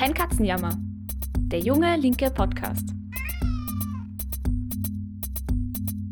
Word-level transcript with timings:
Kein 0.00 0.14
Katzenjammer. 0.14 0.78
Der 1.36 1.58
junge 1.58 1.94
linke 1.98 2.30
Podcast. 2.30 2.88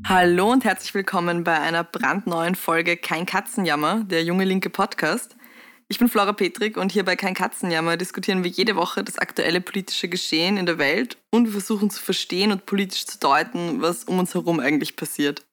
Hallo 0.04 0.52
und 0.52 0.66
herzlich 0.66 0.92
willkommen 0.92 1.42
bei 1.42 1.58
einer 1.58 1.84
brandneuen 1.84 2.54
Folge 2.54 2.98
Kein 2.98 3.24
Katzenjammer, 3.24 4.04
der 4.04 4.24
junge 4.24 4.44
linke 4.44 4.68
Podcast. 4.68 5.36
Ich 5.88 5.98
bin 5.98 6.10
Flora 6.10 6.34
Petrik 6.34 6.76
und 6.76 6.92
hier 6.92 7.02
bei 7.02 7.16
Kein 7.16 7.32
Katzenjammer 7.32 7.96
diskutieren 7.96 8.44
wir 8.44 8.50
jede 8.50 8.76
Woche 8.76 9.02
das 9.02 9.16
aktuelle 9.16 9.62
politische 9.62 10.10
Geschehen 10.10 10.58
in 10.58 10.66
der 10.66 10.76
Welt 10.76 11.16
und 11.30 11.46
wir 11.46 11.52
versuchen 11.52 11.88
zu 11.88 12.02
verstehen 12.02 12.52
und 12.52 12.66
politisch 12.66 13.06
zu 13.06 13.18
deuten, 13.18 13.80
was 13.80 14.04
um 14.04 14.18
uns 14.18 14.34
herum 14.34 14.60
eigentlich 14.60 14.96
passiert. 14.96 15.46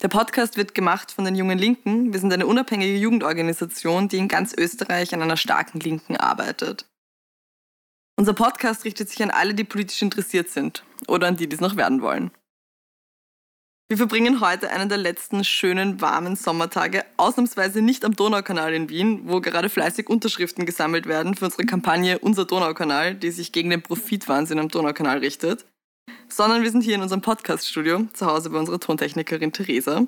Der 0.00 0.08
Podcast 0.08 0.56
wird 0.56 0.74
gemacht 0.74 1.12
von 1.12 1.26
den 1.26 1.34
Jungen 1.34 1.58
Linken. 1.58 2.10
Wir 2.10 2.20
sind 2.20 2.32
eine 2.32 2.46
unabhängige 2.46 2.96
Jugendorganisation, 2.96 4.08
die 4.08 4.16
in 4.16 4.28
ganz 4.28 4.54
Österreich 4.56 5.12
an 5.12 5.20
einer 5.20 5.36
starken 5.36 5.80
Linken 5.80 6.16
arbeitet. 6.16 6.86
Unser 8.18 8.34
Podcast 8.34 8.84
richtet 8.84 9.08
sich 9.08 9.22
an 9.22 9.30
alle, 9.30 9.54
die 9.54 9.64
politisch 9.64 10.02
interessiert 10.02 10.50
sind 10.50 10.82
oder 11.06 11.28
an 11.28 11.36
die, 11.36 11.48
die 11.48 11.54
es 11.54 11.60
noch 11.60 11.76
werden 11.76 12.02
wollen. 12.02 12.30
Wir 13.88 13.96
verbringen 13.96 14.40
heute 14.40 14.70
einen 14.70 14.90
der 14.90 14.98
letzten 14.98 15.44
schönen, 15.44 16.02
warmen 16.02 16.36
Sommertage, 16.36 17.04
ausnahmsweise 17.16 17.80
nicht 17.80 18.04
am 18.04 18.16
Donaukanal 18.16 18.74
in 18.74 18.90
Wien, 18.90 19.22
wo 19.24 19.40
gerade 19.40 19.70
fleißig 19.70 20.10
Unterschriften 20.10 20.66
gesammelt 20.66 21.06
werden 21.06 21.34
für 21.34 21.46
unsere 21.46 21.64
Kampagne 21.64 22.18
Unser 22.18 22.44
Donaukanal, 22.44 23.14
die 23.14 23.30
sich 23.30 23.52
gegen 23.52 23.70
den 23.70 23.80
Profitwahnsinn 23.80 24.58
am 24.58 24.68
Donaukanal 24.68 25.18
richtet 25.18 25.64
sondern 26.28 26.62
wir 26.62 26.70
sind 26.70 26.82
hier 26.82 26.94
in 26.94 27.02
unserem 27.02 27.22
Podcast-Studio, 27.22 28.06
zu 28.12 28.26
Hause 28.26 28.50
bei 28.50 28.58
unserer 28.58 28.80
Tontechnikerin 28.80 29.52
Theresa. 29.52 30.06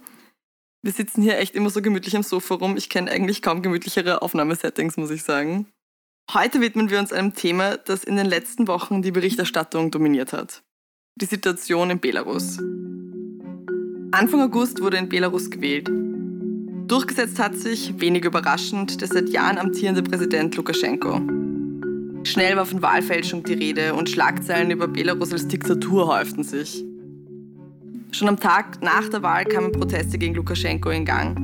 Wir 0.82 0.92
sitzen 0.92 1.22
hier 1.22 1.38
echt 1.38 1.54
immer 1.54 1.70
so 1.70 1.82
gemütlich 1.82 2.16
am 2.16 2.22
Sofa 2.22 2.54
rum. 2.54 2.76
Ich 2.76 2.88
kenne 2.88 3.10
eigentlich 3.10 3.42
kaum 3.42 3.62
gemütlichere 3.62 4.22
Aufnahmesettings, 4.22 4.96
muss 4.96 5.10
ich 5.10 5.22
sagen. 5.22 5.66
Heute 6.32 6.60
widmen 6.60 6.90
wir 6.90 7.00
uns 7.00 7.12
einem 7.12 7.34
Thema, 7.34 7.76
das 7.76 8.04
in 8.04 8.14
den 8.14 8.26
letzten 8.26 8.68
Wochen 8.68 9.02
die 9.02 9.10
Berichterstattung 9.10 9.90
dominiert 9.90 10.32
hat. 10.32 10.62
Die 11.16 11.24
Situation 11.24 11.90
in 11.90 11.98
Belarus. 11.98 12.58
Anfang 14.12 14.40
August 14.40 14.80
wurde 14.80 14.98
in 14.98 15.08
Belarus 15.08 15.50
gewählt. 15.50 15.90
Durchgesetzt 16.86 17.40
hat 17.40 17.56
sich, 17.56 18.00
wenig 18.00 18.24
überraschend, 18.24 19.00
der 19.00 19.08
seit 19.08 19.30
Jahren 19.30 19.58
amtierende 19.58 20.04
Präsident 20.04 20.54
Lukaschenko. 20.54 21.20
Schnell 22.22 22.56
war 22.56 22.66
von 22.66 22.80
Wahlfälschung 22.80 23.42
die 23.42 23.54
Rede 23.54 23.94
und 23.94 24.08
Schlagzeilen 24.08 24.70
über 24.70 24.86
Belarus 24.86 25.32
als 25.32 25.48
Diktatur 25.48 26.06
häuften 26.06 26.44
sich. 26.44 26.84
Schon 28.12 28.28
am 28.28 28.38
Tag 28.38 28.80
nach 28.82 29.08
der 29.08 29.24
Wahl 29.24 29.46
kamen 29.46 29.72
Proteste 29.72 30.16
gegen 30.16 30.36
Lukaschenko 30.36 30.90
in 30.90 31.04
Gang. 31.04 31.36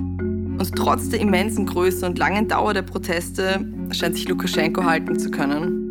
Und 0.61 0.77
trotz 0.77 1.09
der 1.09 1.19
immensen 1.19 1.67
Größe 1.67 2.07
und 2.07 2.19
langen 2.19 2.47
Dauer 2.47 2.73
der 2.73 2.83
Proteste 2.83 3.67
scheint 3.93 4.17
sich 4.17 4.29
Lukaschenko 4.29 4.85
halten 4.85 5.19
zu 5.19 5.31
können. 5.31 5.87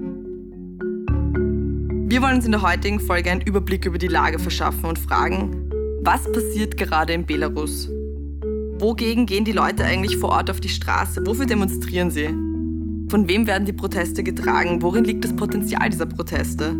Wir 2.08 2.22
wollen 2.22 2.36
uns 2.36 2.46
in 2.46 2.52
der 2.52 2.62
heutigen 2.62 3.00
Folge 3.00 3.32
einen 3.32 3.42
Überblick 3.42 3.86
über 3.86 3.98
die 3.98 4.08
Lage 4.08 4.40
verschaffen 4.40 4.86
und 4.86 5.00
fragen, 5.00 5.70
was 6.02 6.32
passiert 6.32 6.78
gerade 6.78 7.14
in 7.14 7.26
Belarus? 7.26 7.90
Wogegen 8.78 9.26
gehen 9.26 9.46
die 9.46 9.52
Leute 9.52 9.84
eigentlich 9.84 10.18
vor 10.18 10.30
Ort 10.30 10.52
auf 10.52 10.60
die 10.60 10.70
Straße? 10.70 11.26
Wofür 11.26 11.46
demonstrieren 11.46 12.12
sie? 12.12 12.28
Von 13.10 13.28
wem 13.28 13.48
werden 13.48 13.66
die 13.66 13.74
Proteste 13.74 14.24
getragen? 14.24 14.82
Worin 14.82 15.04
liegt 15.04 15.24
das 15.24 15.36
Potenzial 15.36 15.90
dieser 15.90 16.06
Proteste? 16.06 16.76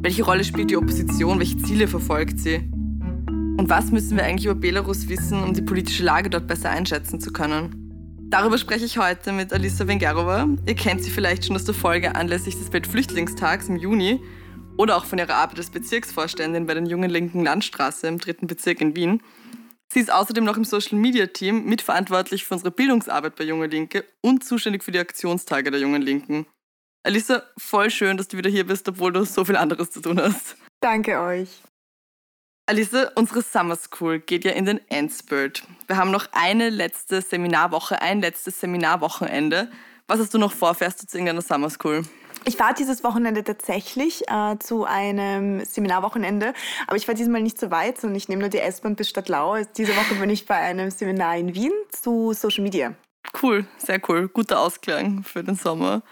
Welche 0.00 0.24
Rolle 0.24 0.44
spielt 0.44 0.70
die 0.70 0.76
Opposition? 0.76 1.38
Welche 1.38 1.56
Ziele 1.58 1.88
verfolgt 1.88 2.38
sie? 2.38 2.56
Und 2.56 3.68
was 3.68 3.90
müssen 3.90 4.16
wir 4.16 4.24
eigentlich 4.24 4.44
über 4.44 4.54
Belarus 4.54 5.08
wissen, 5.08 5.42
um 5.42 5.52
die 5.52 5.62
politische 5.62 6.04
Lage 6.04 6.30
dort 6.30 6.46
besser 6.46 6.70
einschätzen 6.70 7.20
zu 7.20 7.32
können? 7.32 7.87
Darüber 8.30 8.58
spreche 8.58 8.84
ich 8.84 8.98
heute 8.98 9.32
mit 9.32 9.54
Alisa 9.54 9.88
Vengerova. 9.88 10.46
Ihr 10.66 10.74
kennt 10.74 11.02
sie 11.02 11.10
vielleicht 11.10 11.46
schon 11.46 11.56
aus 11.56 11.64
der 11.64 11.74
Folge 11.74 12.14
anlässlich 12.14 12.58
des 12.58 12.70
Weltflüchtlingstags 12.70 13.70
im 13.70 13.76
Juni 13.76 14.22
oder 14.76 14.98
auch 14.98 15.06
von 15.06 15.18
ihrer 15.18 15.34
Arbeit 15.34 15.56
als 15.56 15.70
Bezirksvorständin 15.70 16.66
bei 16.66 16.74
den 16.74 16.84
Jungen 16.84 17.08
Linken 17.08 17.42
Landstraße 17.42 18.06
im 18.06 18.18
dritten 18.18 18.46
Bezirk 18.46 18.82
in 18.82 18.94
Wien. 18.94 19.22
Sie 19.90 20.00
ist 20.00 20.12
außerdem 20.12 20.44
noch 20.44 20.58
im 20.58 20.64
Social 20.64 20.98
Media 20.98 21.26
Team 21.28 21.64
mitverantwortlich 21.64 22.44
für 22.44 22.52
unsere 22.52 22.70
Bildungsarbeit 22.70 23.34
bei 23.34 23.44
Junge 23.44 23.66
Linke 23.66 24.04
und 24.20 24.44
zuständig 24.44 24.84
für 24.84 24.92
die 24.92 24.98
Aktionstage 24.98 25.70
der 25.70 25.80
Jungen 25.80 26.02
Linken. 26.02 26.46
Alisa, 27.04 27.44
voll 27.56 27.90
schön, 27.90 28.18
dass 28.18 28.28
du 28.28 28.36
wieder 28.36 28.50
hier 28.50 28.66
bist, 28.66 28.86
obwohl 28.90 29.10
du 29.10 29.24
so 29.24 29.46
viel 29.46 29.56
anderes 29.56 29.90
zu 29.90 30.02
tun 30.02 30.20
hast. 30.20 30.56
Danke 30.82 31.18
euch. 31.18 31.62
Alisa, 32.68 33.10
unsere 33.14 33.40
Summer 33.40 33.76
School 33.76 34.18
geht 34.18 34.44
ja 34.44 34.50
in 34.50 34.66
den 34.66 34.78
Endspurt. 34.90 35.62
Wir 35.86 35.96
haben 35.96 36.10
noch 36.10 36.26
eine 36.32 36.68
letzte 36.68 37.22
Seminarwoche, 37.22 38.02
ein 38.02 38.20
letztes 38.20 38.60
Seminarwochenende. 38.60 39.70
Was 40.06 40.20
hast 40.20 40.34
du 40.34 40.38
noch 40.38 40.52
vor? 40.52 40.74
Fährst 40.74 41.02
du 41.02 41.06
zu 41.06 41.16
irgendeiner 41.16 41.40
Summer 41.40 41.70
School? 41.70 42.02
Ich 42.44 42.58
fahre 42.58 42.74
dieses 42.74 43.02
Wochenende 43.02 43.42
tatsächlich 43.42 44.28
äh, 44.28 44.58
zu 44.58 44.84
einem 44.84 45.64
Seminarwochenende, 45.64 46.52
aber 46.86 46.96
ich 46.98 47.06
fahre 47.06 47.16
diesmal 47.16 47.40
nicht 47.40 47.58
so 47.58 47.70
weit, 47.70 47.98
sondern 47.98 48.18
ich 48.18 48.28
nehme 48.28 48.40
nur 48.40 48.50
die 48.50 48.58
S-Bahn 48.58 48.96
bis 48.96 49.08
Stadtlau. 49.08 49.64
Diese 49.78 49.96
Woche 49.96 50.16
bin 50.16 50.28
ich 50.28 50.44
bei 50.44 50.56
einem 50.56 50.90
Seminar 50.90 51.38
in 51.38 51.54
Wien 51.54 51.72
zu 51.90 52.34
Social 52.34 52.62
Media. 52.62 52.94
Cool, 53.42 53.66
sehr 53.78 53.98
cool. 54.10 54.28
Guter 54.28 54.60
Ausklang 54.60 55.24
für 55.24 55.42
den 55.42 55.54
Sommer. 55.54 56.02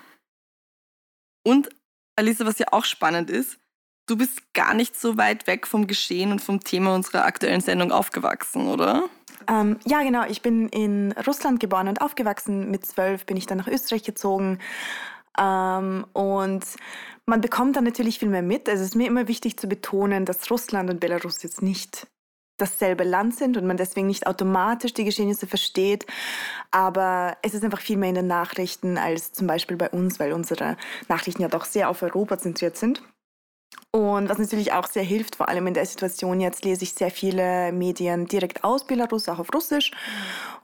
Und 1.44 1.68
Alisa, 2.16 2.46
was 2.46 2.58
ja 2.58 2.68
auch 2.70 2.86
spannend 2.86 3.28
ist, 3.28 3.58
du 4.06 4.16
bist 4.16 4.54
gar 4.54 4.74
nicht 4.74 4.98
so 4.98 5.16
weit 5.16 5.46
weg 5.46 5.66
vom 5.66 5.86
Geschehen 5.86 6.32
und 6.32 6.40
vom 6.40 6.62
Thema 6.62 6.94
unserer 6.94 7.24
aktuellen 7.24 7.60
Sendung 7.60 7.92
aufgewachsen, 7.92 8.68
oder? 8.68 9.04
Ähm, 9.48 9.78
ja, 9.84 10.02
genau. 10.02 10.24
Ich 10.28 10.42
bin 10.42 10.68
in 10.68 11.12
Russland 11.26 11.60
geboren 11.60 11.88
und 11.88 12.00
aufgewachsen. 12.00 12.70
Mit 12.70 12.86
zwölf 12.86 13.26
bin 13.26 13.36
ich 13.36 13.46
dann 13.46 13.58
nach 13.58 13.68
Österreich 13.68 14.02
gezogen, 14.02 14.58
ähm, 15.38 16.06
und 16.12 16.64
man 17.26 17.40
bekommt 17.40 17.76
dann 17.76 17.84
natürlich 17.84 18.18
viel 18.18 18.28
mehr 18.28 18.42
mit. 18.42 18.68
Also 18.68 18.82
es 18.82 18.90
ist 18.90 18.96
mir 18.96 19.06
immer 19.06 19.28
wichtig 19.28 19.58
zu 19.58 19.66
betonen, 19.68 20.24
dass 20.24 20.50
Russland 20.50 20.90
und 20.90 21.00
Belarus 21.00 21.42
jetzt 21.42 21.62
nicht 21.62 22.06
dasselbe 22.58 23.04
Land 23.04 23.36
sind 23.36 23.58
und 23.58 23.66
man 23.66 23.76
deswegen 23.76 24.06
nicht 24.06 24.26
automatisch 24.26 24.94
die 24.94 25.04
Geschehnisse 25.04 25.46
versteht. 25.46 26.06
Aber 26.70 27.36
es 27.42 27.52
ist 27.52 27.64
einfach 27.64 27.80
viel 27.80 27.98
mehr 27.98 28.08
in 28.08 28.14
den 28.14 28.26
Nachrichten 28.28 28.96
als 28.96 29.32
zum 29.32 29.46
Beispiel 29.46 29.76
bei 29.76 29.90
uns, 29.90 30.18
weil 30.18 30.32
unsere 30.32 30.76
Nachrichten 31.08 31.42
ja 31.42 31.48
doch 31.48 31.66
sehr 31.66 31.90
auf 31.90 32.02
Europa 32.02 32.38
zentriert 32.38 32.76
sind. 32.78 33.02
Und 33.96 34.28
was 34.28 34.36
natürlich 34.36 34.72
auch 34.74 34.86
sehr 34.88 35.02
hilft, 35.02 35.36
vor 35.36 35.48
allem 35.48 35.68
in 35.68 35.72
der 35.72 35.86
Situation 35.86 36.38
jetzt, 36.38 36.66
lese 36.66 36.84
ich 36.84 36.92
sehr 36.92 37.10
viele 37.10 37.72
Medien 37.72 38.26
direkt 38.26 38.62
aus 38.62 38.86
Belarus, 38.86 39.26
auch 39.26 39.38
auf 39.38 39.48
Russisch. 39.54 39.90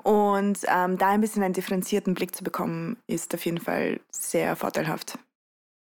Und 0.03 0.59
ähm, 0.69 0.99
da 0.99 1.09
ein 1.09 1.23
bisschen 1.23 1.43
einen 1.43 1.55
differenzierten 1.55 2.13
Blick 2.13 2.37
zu 2.37 2.45
bekommen, 2.45 2.99
ist 3.07 3.35
auf 3.35 3.43
jeden 3.47 3.59
Fall 3.59 4.01
sehr 4.11 4.55
vorteilhaft. 4.55 5.19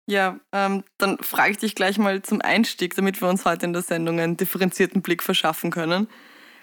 Ja, 0.09 0.39
ähm, 0.53 0.85
dann 0.97 1.17
frage 1.17 1.51
ich 1.51 1.57
dich 1.57 1.75
gleich 1.75 1.97
mal 1.97 2.21
zum 2.21 2.39
Einstieg, 2.39 2.95
damit 2.95 3.19
wir 3.19 3.27
uns 3.27 3.43
heute 3.43 3.65
in 3.65 3.73
der 3.73 3.81
Sendung 3.81 4.21
einen 4.21 4.37
differenzierten 4.37 5.01
Blick 5.01 5.21
verschaffen 5.21 5.69
können. 5.69 6.07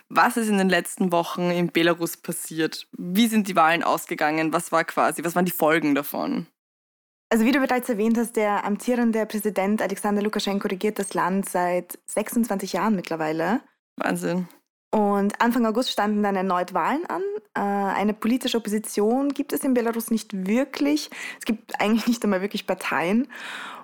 Was 0.08 0.38
ist 0.38 0.48
in 0.48 0.56
den 0.56 0.70
letzten 0.70 1.12
Wochen 1.12 1.50
in 1.50 1.72
Belarus 1.72 2.16
passiert? 2.16 2.88
Wie 2.92 3.26
sind 3.26 3.48
die 3.48 3.56
Wahlen 3.56 3.82
ausgegangen? 3.82 4.54
Was 4.54 4.72
war 4.72 4.84
quasi, 4.84 5.22
was 5.24 5.34
waren 5.34 5.44
die 5.44 5.52
Folgen 5.52 5.94
davon? 5.94 6.46
Also 7.32 7.44
wie 7.44 7.52
du 7.52 7.60
bereits 7.60 7.88
erwähnt 7.88 8.18
hast, 8.18 8.34
der 8.34 8.64
amtierende 8.64 9.24
Präsident 9.24 9.80
Alexander 9.80 10.20
Lukaschenko 10.20 10.66
regiert 10.66 10.98
das 10.98 11.14
Land 11.14 11.48
seit 11.48 11.96
26 12.06 12.72
Jahren 12.72 12.96
mittlerweile. 12.96 13.60
Wahnsinn. 13.96 14.48
Und 14.92 15.40
Anfang 15.40 15.64
August 15.64 15.92
standen 15.92 16.24
dann 16.24 16.34
erneut 16.34 16.74
Wahlen 16.74 17.06
an. 17.06 17.22
Äh, 17.54 17.60
eine 17.60 18.14
politische 18.14 18.56
Opposition 18.56 19.28
gibt 19.28 19.52
es 19.52 19.62
in 19.62 19.74
Belarus 19.74 20.10
nicht 20.10 20.48
wirklich. 20.48 21.10
Es 21.38 21.44
gibt 21.44 21.72
eigentlich 21.80 22.08
nicht 22.08 22.24
einmal 22.24 22.40
wirklich 22.40 22.66
Parteien. 22.66 23.28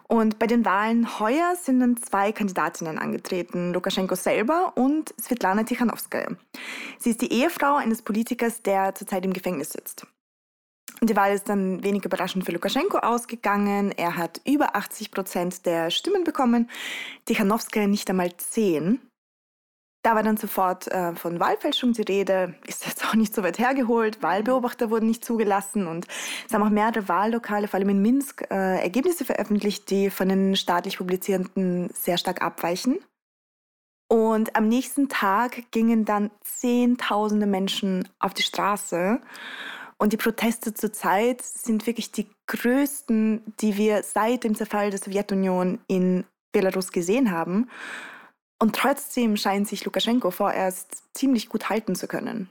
Und 0.08 0.40
bei 0.40 0.48
den 0.48 0.64
Wahlen 0.64 1.18
heuer 1.20 1.54
sind 1.60 1.80
dann 1.80 1.96
zwei 1.96 2.32
Kandidatinnen 2.32 2.98
angetreten, 2.98 3.72
Lukaschenko 3.72 4.16
selber 4.16 4.72
und 4.76 5.14
Svetlana 5.20 5.64
Tichanowskaja. 5.64 6.30
Sie 6.98 7.10
ist 7.10 7.22
die 7.22 7.32
Ehefrau 7.32 7.76
eines 7.76 8.02
Politikers, 8.02 8.62
der 8.62 8.94
zurzeit 8.94 9.24
im 9.24 9.32
Gefängnis 9.32 9.70
sitzt. 9.70 10.06
Die 11.02 11.16
Wahl 11.16 11.34
ist 11.34 11.48
dann 11.48 11.82
wenig 11.84 12.04
überraschend 12.04 12.44
für 12.44 12.52
Lukaschenko 12.52 12.98
ausgegangen. 12.98 13.92
Er 13.92 14.16
hat 14.16 14.40
über 14.46 14.76
80 14.76 15.10
Prozent 15.10 15.66
der 15.66 15.90
Stimmen 15.90 16.24
bekommen, 16.24 16.70
Tichanowskaja 17.26 17.86
nicht 17.86 18.08
einmal 18.08 18.34
10. 18.34 19.00
Da 20.02 20.14
war 20.14 20.22
dann 20.22 20.36
sofort 20.36 20.86
äh, 20.86 21.14
von 21.16 21.40
Wahlfälschung 21.40 21.92
die 21.92 22.02
Rede, 22.02 22.54
ist 22.66 22.86
jetzt 22.86 23.04
auch 23.04 23.14
nicht 23.14 23.34
so 23.34 23.42
weit 23.42 23.58
hergeholt. 23.58 24.22
Wahlbeobachter 24.22 24.88
wurden 24.88 25.06
nicht 25.06 25.24
zugelassen 25.24 25.86
und 25.88 26.06
es 26.46 26.54
haben 26.54 26.62
auch 26.62 26.70
mehrere 26.70 27.08
Wahllokale, 27.08 27.66
vor 27.66 27.80
allem 27.80 27.88
in 27.88 28.02
Minsk, 28.02 28.42
äh, 28.50 28.80
Ergebnisse 28.80 29.24
veröffentlicht, 29.24 29.90
die 29.90 30.08
von 30.10 30.28
den 30.28 30.54
staatlich 30.54 30.98
publizierenden 30.98 31.90
sehr 31.92 32.18
stark 32.18 32.40
abweichen. 32.40 33.00
Und 34.08 34.54
am 34.54 34.68
nächsten 34.68 35.08
Tag 35.08 35.72
gingen 35.72 36.04
dann 36.04 36.30
Zehntausende 36.44 37.46
Menschen 37.46 38.08
auf 38.20 38.32
die 38.32 38.42
Straße 38.42 39.20
und 39.98 40.12
die 40.12 40.16
Proteste 40.16 40.74
zurzeit 40.74 41.42
sind 41.42 41.86
wirklich 41.86 42.12
die 42.12 42.28
größten, 42.46 43.54
die 43.60 43.76
wir 43.76 44.02
seit 44.02 44.44
dem 44.44 44.54
Zerfall 44.54 44.90
der 44.90 44.98
Sowjetunion 44.98 45.78
in 45.88 46.24
Belarus 46.52 46.92
gesehen 46.92 47.30
haben. 47.30 47.70
Und 48.58 48.76
trotzdem 48.76 49.36
scheint 49.36 49.68
sich 49.68 49.84
Lukaschenko 49.84 50.30
vorerst 50.30 51.02
ziemlich 51.14 51.48
gut 51.48 51.68
halten 51.68 51.94
zu 51.94 52.08
können. 52.08 52.50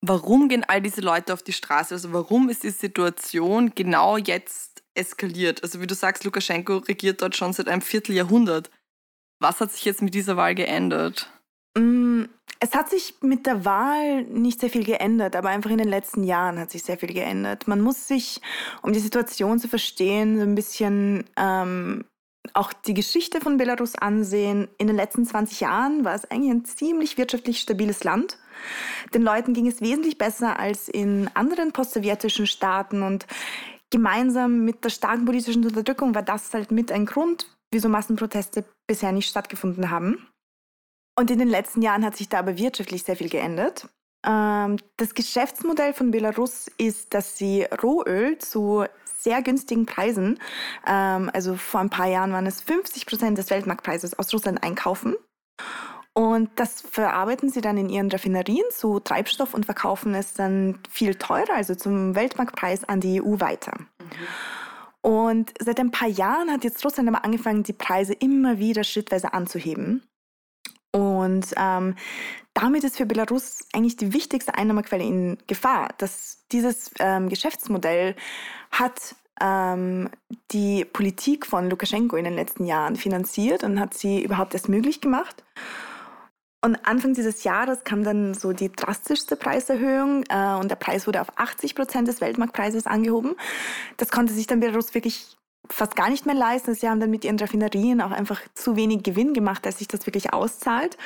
Warum 0.00 0.48
gehen 0.48 0.64
all 0.64 0.80
diese 0.80 1.02
Leute 1.02 1.34
auf 1.34 1.42
die 1.42 1.52
Straße? 1.52 1.94
Also 1.94 2.12
warum 2.12 2.48
ist 2.48 2.62
die 2.62 2.70
Situation 2.70 3.72
genau 3.74 4.16
jetzt 4.16 4.82
eskaliert. 4.98 5.62
Also 5.62 5.80
wie 5.80 5.86
du 5.86 5.94
sagst, 5.94 6.24
Lukaschenko 6.24 6.78
regiert 6.78 7.22
dort 7.22 7.36
schon 7.36 7.52
seit 7.52 7.68
einem 7.68 7.82
Vierteljahrhundert. 7.82 8.70
Was 9.40 9.60
hat 9.60 9.72
sich 9.72 9.84
jetzt 9.84 10.02
mit 10.02 10.14
dieser 10.14 10.36
Wahl 10.36 10.54
geändert? 10.54 11.30
Mm, 11.76 12.24
es 12.60 12.74
hat 12.74 12.90
sich 12.90 13.14
mit 13.20 13.46
der 13.46 13.64
Wahl 13.64 14.24
nicht 14.24 14.60
sehr 14.60 14.70
viel 14.70 14.84
geändert, 14.84 15.36
aber 15.36 15.50
einfach 15.50 15.70
in 15.70 15.78
den 15.78 15.88
letzten 15.88 16.24
Jahren 16.24 16.58
hat 16.58 16.70
sich 16.70 16.82
sehr 16.82 16.98
viel 16.98 17.12
geändert. 17.12 17.68
Man 17.68 17.80
muss 17.80 18.08
sich, 18.08 18.40
um 18.82 18.92
die 18.92 18.98
Situation 18.98 19.58
zu 19.58 19.68
verstehen, 19.68 20.38
so 20.38 20.42
ein 20.42 20.54
bisschen 20.54 21.24
ähm, 21.36 22.04
auch 22.54 22.72
die 22.72 22.94
Geschichte 22.94 23.40
von 23.40 23.58
Belarus 23.58 23.94
ansehen. 23.94 24.68
In 24.78 24.88
den 24.88 24.96
letzten 24.96 25.24
20 25.24 25.60
Jahren 25.60 26.04
war 26.04 26.14
es 26.14 26.28
eigentlich 26.30 26.50
ein 26.50 26.64
ziemlich 26.64 27.16
wirtschaftlich 27.16 27.60
stabiles 27.60 28.02
Land. 28.02 28.38
Den 29.14 29.22
Leuten 29.22 29.54
ging 29.54 29.68
es 29.68 29.80
wesentlich 29.80 30.18
besser 30.18 30.58
als 30.58 30.88
in 30.88 31.30
anderen 31.34 31.72
postsowjetischen 31.72 32.46
Staaten 32.46 33.02
und 33.02 33.26
gemeinsam 33.90 34.64
mit 34.64 34.84
der 34.84 34.90
starken 34.90 35.24
politischen 35.24 35.64
Unterdrückung 35.64 36.14
war 36.14 36.22
das 36.22 36.52
halt 36.52 36.72
mit 36.72 36.90
ein 36.90 37.06
Grund, 37.06 37.56
wieso 37.70 37.88
Massenproteste 37.88 38.64
bisher 38.86 39.12
nicht 39.12 39.28
stattgefunden 39.28 39.90
haben. 39.90 40.26
Und 41.18 41.32
in 41.32 41.40
den 41.40 41.48
letzten 41.48 41.82
Jahren 41.82 42.04
hat 42.04 42.16
sich 42.16 42.28
da 42.28 42.38
aber 42.38 42.58
wirtschaftlich 42.58 43.02
sehr 43.02 43.16
viel 43.16 43.28
geändert. 43.28 43.88
Ähm, 44.24 44.76
das 44.98 45.14
Geschäftsmodell 45.14 45.92
von 45.92 46.12
Belarus 46.12 46.70
ist, 46.78 47.12
dass 47.12 47.36
sie 47.36 47.64
Rohöl 47.82 48.38
zu 48.38 48.84
sehr 49.18 49.42
günstigen 49.42 49.84
Preisen, 49.84 50.38
ähm, 50.86 51.28
also 51.34 51.56
vor 51.56 51.80
ein 51.80 51.90
paar 51.90 52.06
Jahren 52.06 52.30
waren 52.30 52.46
es 52.46 52.60
50 52.60 53.04
Prozent 53.06 53.36
des 53.36 53.50
Weltmarktpreises 53.50 54.16
aus 54.16 54.32
Russland 54.32 54.62
einkaufen. 54.62 55.16
Und 56.12 56.50
das 56.54 56.82
verarbeiten 56.82 57.50
sie 57.50 57.62
dann 57.62 57.78
in 57.78 57.88
ihren 57.88 58.12
Raffinerien 58.12 58.66
zu 58.70 59.00
Treibstoff 59.00 59.54
und 59.54 59.64
verkaufen 59.64 60.14
es 60.14 60.34
dann 60.34 60.78
viel 60.88 61.16
teurer, 61.16 61.54
also 61.56 61.74
zum 61.74 62.14
Weltmarktpreis 62.14 62.84
an 62.84 63.00
die 63.00 63.20
EU 63.20 63.40
weiter. 63.40 63.72
Mhm. 63.76 64.06
Und 65.00 65.54
seit 65.60 65.80
ein 65.80 65.90
paar 65.90 66.08
Jahren 66.08 66.52
hat 66.52 66.62
jetzt 66.62 66.84
Russland 66.84 67.08
aber 67.08 67.24
angefangen, 67.24 67.64
die 67.64 67.72
Preise 67.72 68.12
immer 68.12 68.58
wieder 68.58 68.84
schrittweise 68.84 69.32
anzuheben. 69.34 70.07
Und 70.92 71.54
ähm, 71.56 71.94
damit 72.54 72.84
ist 72.84 72.96
für 72.96 73.06
Belarus 73.06 73.60
eigentlich 73.72 73.96
die 73.96 74.12
wichtigste 74.12 74.54
Einnahmequelle 74.54 75.04
in 75.04 75.38
Gefahr. 75.46 75.90
Dass 75.98 76.44
dieses 76.50 76.90
ähm, 76.98 77.28
Geschäftsmodell 77.28 78.16
hat 78.70 79.14
ähm, 79.40 80.10
die 80.50 80.84
Politik 80.84 81.46
von 81.46 81.70
Lukaschenko 81.70 82.16
in 82.16 82.24
den 82.24 82.34
letzten 82.34 82.64
Jahren 82.64 82.96
finanziert 82.96 83.64
und 83.64 83.78
hat 83.78 83.94
sie 83.94 84.22
überhaupt 84.22 84.54
erst 84.54 84.68
möglich 84.68 85.00
gemacht. 85.00 85.44
Und 86.60 86.76
Anfang 86.84 87.14
dieses 87.14 87.44
Jahres 87.44 87.84
kam 87.84 88.02
dann 88.02 88.34
so 88.34 88.52
die 88.52 88.72
drastischste 88.72 89.36
Preiserhöhung 89.36 90.24
äh, 90.28 90.54
und 90.54 90.68
der 90.68 90.76
Preis 90.76 91.06
wurde 91.06 91.20
auf 91.20 91.28
80 91.36 91.76
Prozent 91.76 92.08
des 92.08 92.20
Weltmarktpreises 92.20 92.86
angehoben. 92.86 93.36
Das 93.96 94.10
konnte 94.10 94.32
sich 94.32 94.48
dann 94.48 94.58
Belarus 94.58 94.92
wirklich 94.92 95.37
fast 95.70 95.96
gar 95.96 96.10
nicht 96.10 96.26
mehr 96.26 96.34
leisten. 96.34 96.74
Sie 96.74 96.88
haben 96.88 97.00
dann 97.00 97.10
mit 97.10 97.24
ihren 97.24 97.38
Raffinerien 97.38 98.00
auch 98.00 98.10
einfach 98.10 98.40
zu 98.54 98.76
wenig 98.76 99.02
Gewinn 99.02 99.34
gemacht, 99.34 99.64
dass 99.66 99.78
sich 99.78 99.88
das 99.88 100.06
wirklich 100.06 100.32
auszahlt. 100.32 100.96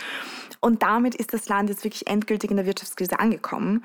Und 0.61 0.82
damit 0.82 1.14
ist 1.14 1.32
das 1.35 1.49
Land 1.49 1.70
jetzt 1.70 1.85
wirklich 1.85 2.06
endgültig 2.06 2.50
in 2.50 2.56
der 2.56 2.67
Wirtschaftskrise 2.67 3.19
angekommen. 3.19 3.85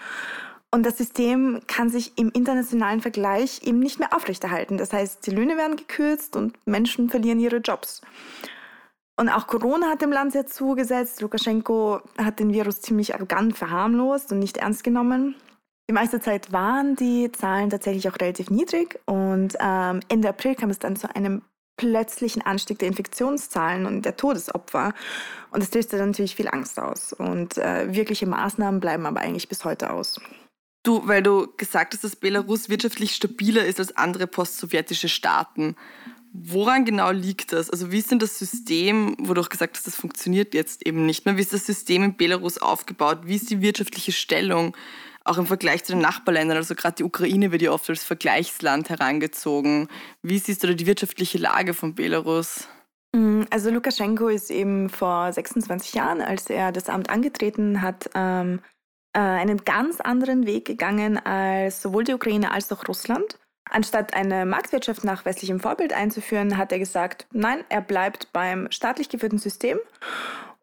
Und 0.69 0.85
das 0.85 0.97
System 0.97 1.61
kann 1.67 1.89
sich 1.89 2.17
im 2.17 2.29
internationalen 2.31 3.01
Vergleich 3.01 3.61
eben 3.63 3.79
nicht 3.79 3.99
mehr 3.99 4.13
aufrechterhalten. 4.13 4.77
Das 4.77 4.91
heißt, 4.91 5.25
die 5.25 5.31
Löhne 5.31 5.55
werden 5.55 5.77
gekürzt 5.77 6.35
und 6.35 6.55
Menschen 6.67 7.09
verlieren 7.09 7.39
ihre 7.39 7.57
Jobs. 7.57 8.01
Und 9.15 9.29
auch 9.29 9.47
Corona 9.47 9.89
hat 9.89 10.01
dem 10.01 10.11
Land 10.11 10.33
sehr 10.33 10.45
zugesetzt. 10.45 11.21
Lukaschenko 11.21 12.01
hat 12.17 12.39
den 12.39 12.53
Virus 12.53 12.81
ziemlich 12.81 13.15
arrogant 13.15 13.57
verharmlost 13.57 14.31
und 14.31 14.39
nicht 14.39 14.57
ernst 14.57 14.83
genommen. 14.83 15.35
Die 15.89 15.93
meiste 15.93 16.19
Zeit 16.19 16.51
waren 16.51 16.97
die 16.97 17.31
Zahlen 17.31 17.69
tatsächlich 17.69 18.09
auch 18.09 18.19
relativ 18.19 18.49
niedrig 18.49 18.99
und 19.05 19.55
ähm, 19.59 20.01
Ende 20.09 20.27
April 20.27 20.55
kam 20.55 20.69
es 20.69 20.79
dann 20.79 20.97
zu 20.97 21.15
einem 21.15 21.43
plötzlichen 21.77 22.41
Anstieg 22.41 22.79
der 22.79 22.89
Infektionszahlen 22.89 23.85
und 23.85 24.01
der 24.03 24.17
Todesopfer. 24.17 24.93
Und 25.51 25.63
das 25.63 25.73
löste 25.73 25.97
dann 25.97 26.09
natürlich 26.09 26.35
viel 26.35 26.49
Angst 26.49 26.79
aus. 26.79 27.13
Und 27.13 27.57
äh, 27.57 27.93
wirkliche 27.93 28.25
Maßnahmen 28.25 28.81
bleiben 28.81 29.05
aber 29.05 29.21
eigentlich 29.21 29.47
bis 29.47 29.63
heute 29.63 29.91
aus. 29.91 30.19
Du, 30.83 31.07
weil 31.07 31.21
du 31.21 31.47
gesagt 31.55 31.93
hast, 31.93 32.03
dass 32.03 32.15
Belarus 32.15 32.67
wirtschaftlich 32.67 33.15
stabiler 33.15 33.63
ist 33.63 33.79
als 33.79 33.95
andere 33.95 34.25
postsowjetische 34.25 35.07
Staaten. 35.07 35.75
Woran 36.33 36.85
genau 36.85 37.11
liegt 37.11 37.53
das? 37.53 37.69
Also 37.69 37.91
wie 37.91 37.99
ist 37.99 38.11
denn 38.11 38.19
das 38.19 38.37
System, 38.37 39.15
wo 39.19 39.33
du 39.33 39.41
auch 39.41 39.49
gesagt 39.49 39.77
hast, 39.77 39.87
das 39.87 39.95
funktioniert 39.95 40.53
jetzt 40.53 40.85
eben 40.85 41.05
nicht 41.05 41.25
mehr? 41.25 41.37
Wie 41.37 41.41
ist 41.41 41.53
das 41.53 41.65
System 41.65 42.03
in 42.03 42.17
Belarus 42.17 42.57
aufgebaut? 42.57 43.21
Wie 43.23 43.35
ist 43.35 43.49
die 43.49 43.61
wirtschaftliche 43.61 44.11
Stellung? 44.11 44.75
Auch 45.27 45.37
im 45.37 45.45
Vergleich 45.45 45.83
zu 45.83 45.91
den 45.91 45.99
Nachbarländern, 46.01 46.55
also 46.55 46.73
gerade 46.73 46.95
die 46.95 47.03
Ukraine 47.03 47.51
wird 47.51 47.61
ja 47.61 47.71
oft 47.71 47.89
als 47.89 48.05
Vergleichsland 48.05 48.89
herangezogen. 48.89 49.89
Wie 50.21 50.39
siehst 50.39 50.63
du 50.63 50.67
da 50.67 50.73
die 50.73 50.85
wirtschaftliche 50.85 51.37
Lage 51.37 51.73
von 51.73 51.95
Belarus? 51.95 52.69
Mm, 53.13 53.41
also 53.49 53.69
Lukaschenko 53.69 54.29
ist 54.29 54.49
eben 54.49 54.89
vor 54.89 55.33
26 55.33 55.95
Jahren, 55.95 56.21
als 56.21 56.49
er 56.49 56.71
das 56.71 56.87
Amt 56.87 57.09
angetreten 57.09 57.81
hat, 57.81 58.09
ähm, 58.15 58.61
äh, 59.11 59.19
einen 59.19 59.65
ganz 59.65 59.99
anderen 59.99 60.45
Weg 60.45 60.63
gegangen 60.63 61.17
als 61.17 61.81
sowohl 61.81 62.05
die 62.05 62.13
Ukraine 62.13 62.51
als 62.51 62.71
auch 62.71 62.87
Russland. 62.87 63.37
Anstatt 63.69 64.13
eine 64.13 64.45
Marktwirtschaft 64.45 65.03
nach 65.03 65.25
westlichem 65.25 65.59
Vorbild 65.59 65.91
einzuführen, 65.91 66.55
hat 66.55 66.71
er 66.71 66.79
gesagt, 66.79 67.27
nein, 67.33 67.65
er 67.67 67.81
bleibt 67.81 68.31
beim 68.31 68.71
staatlich 68.71 69.09
geführten 69.09 69.39
System. 69.39 69.77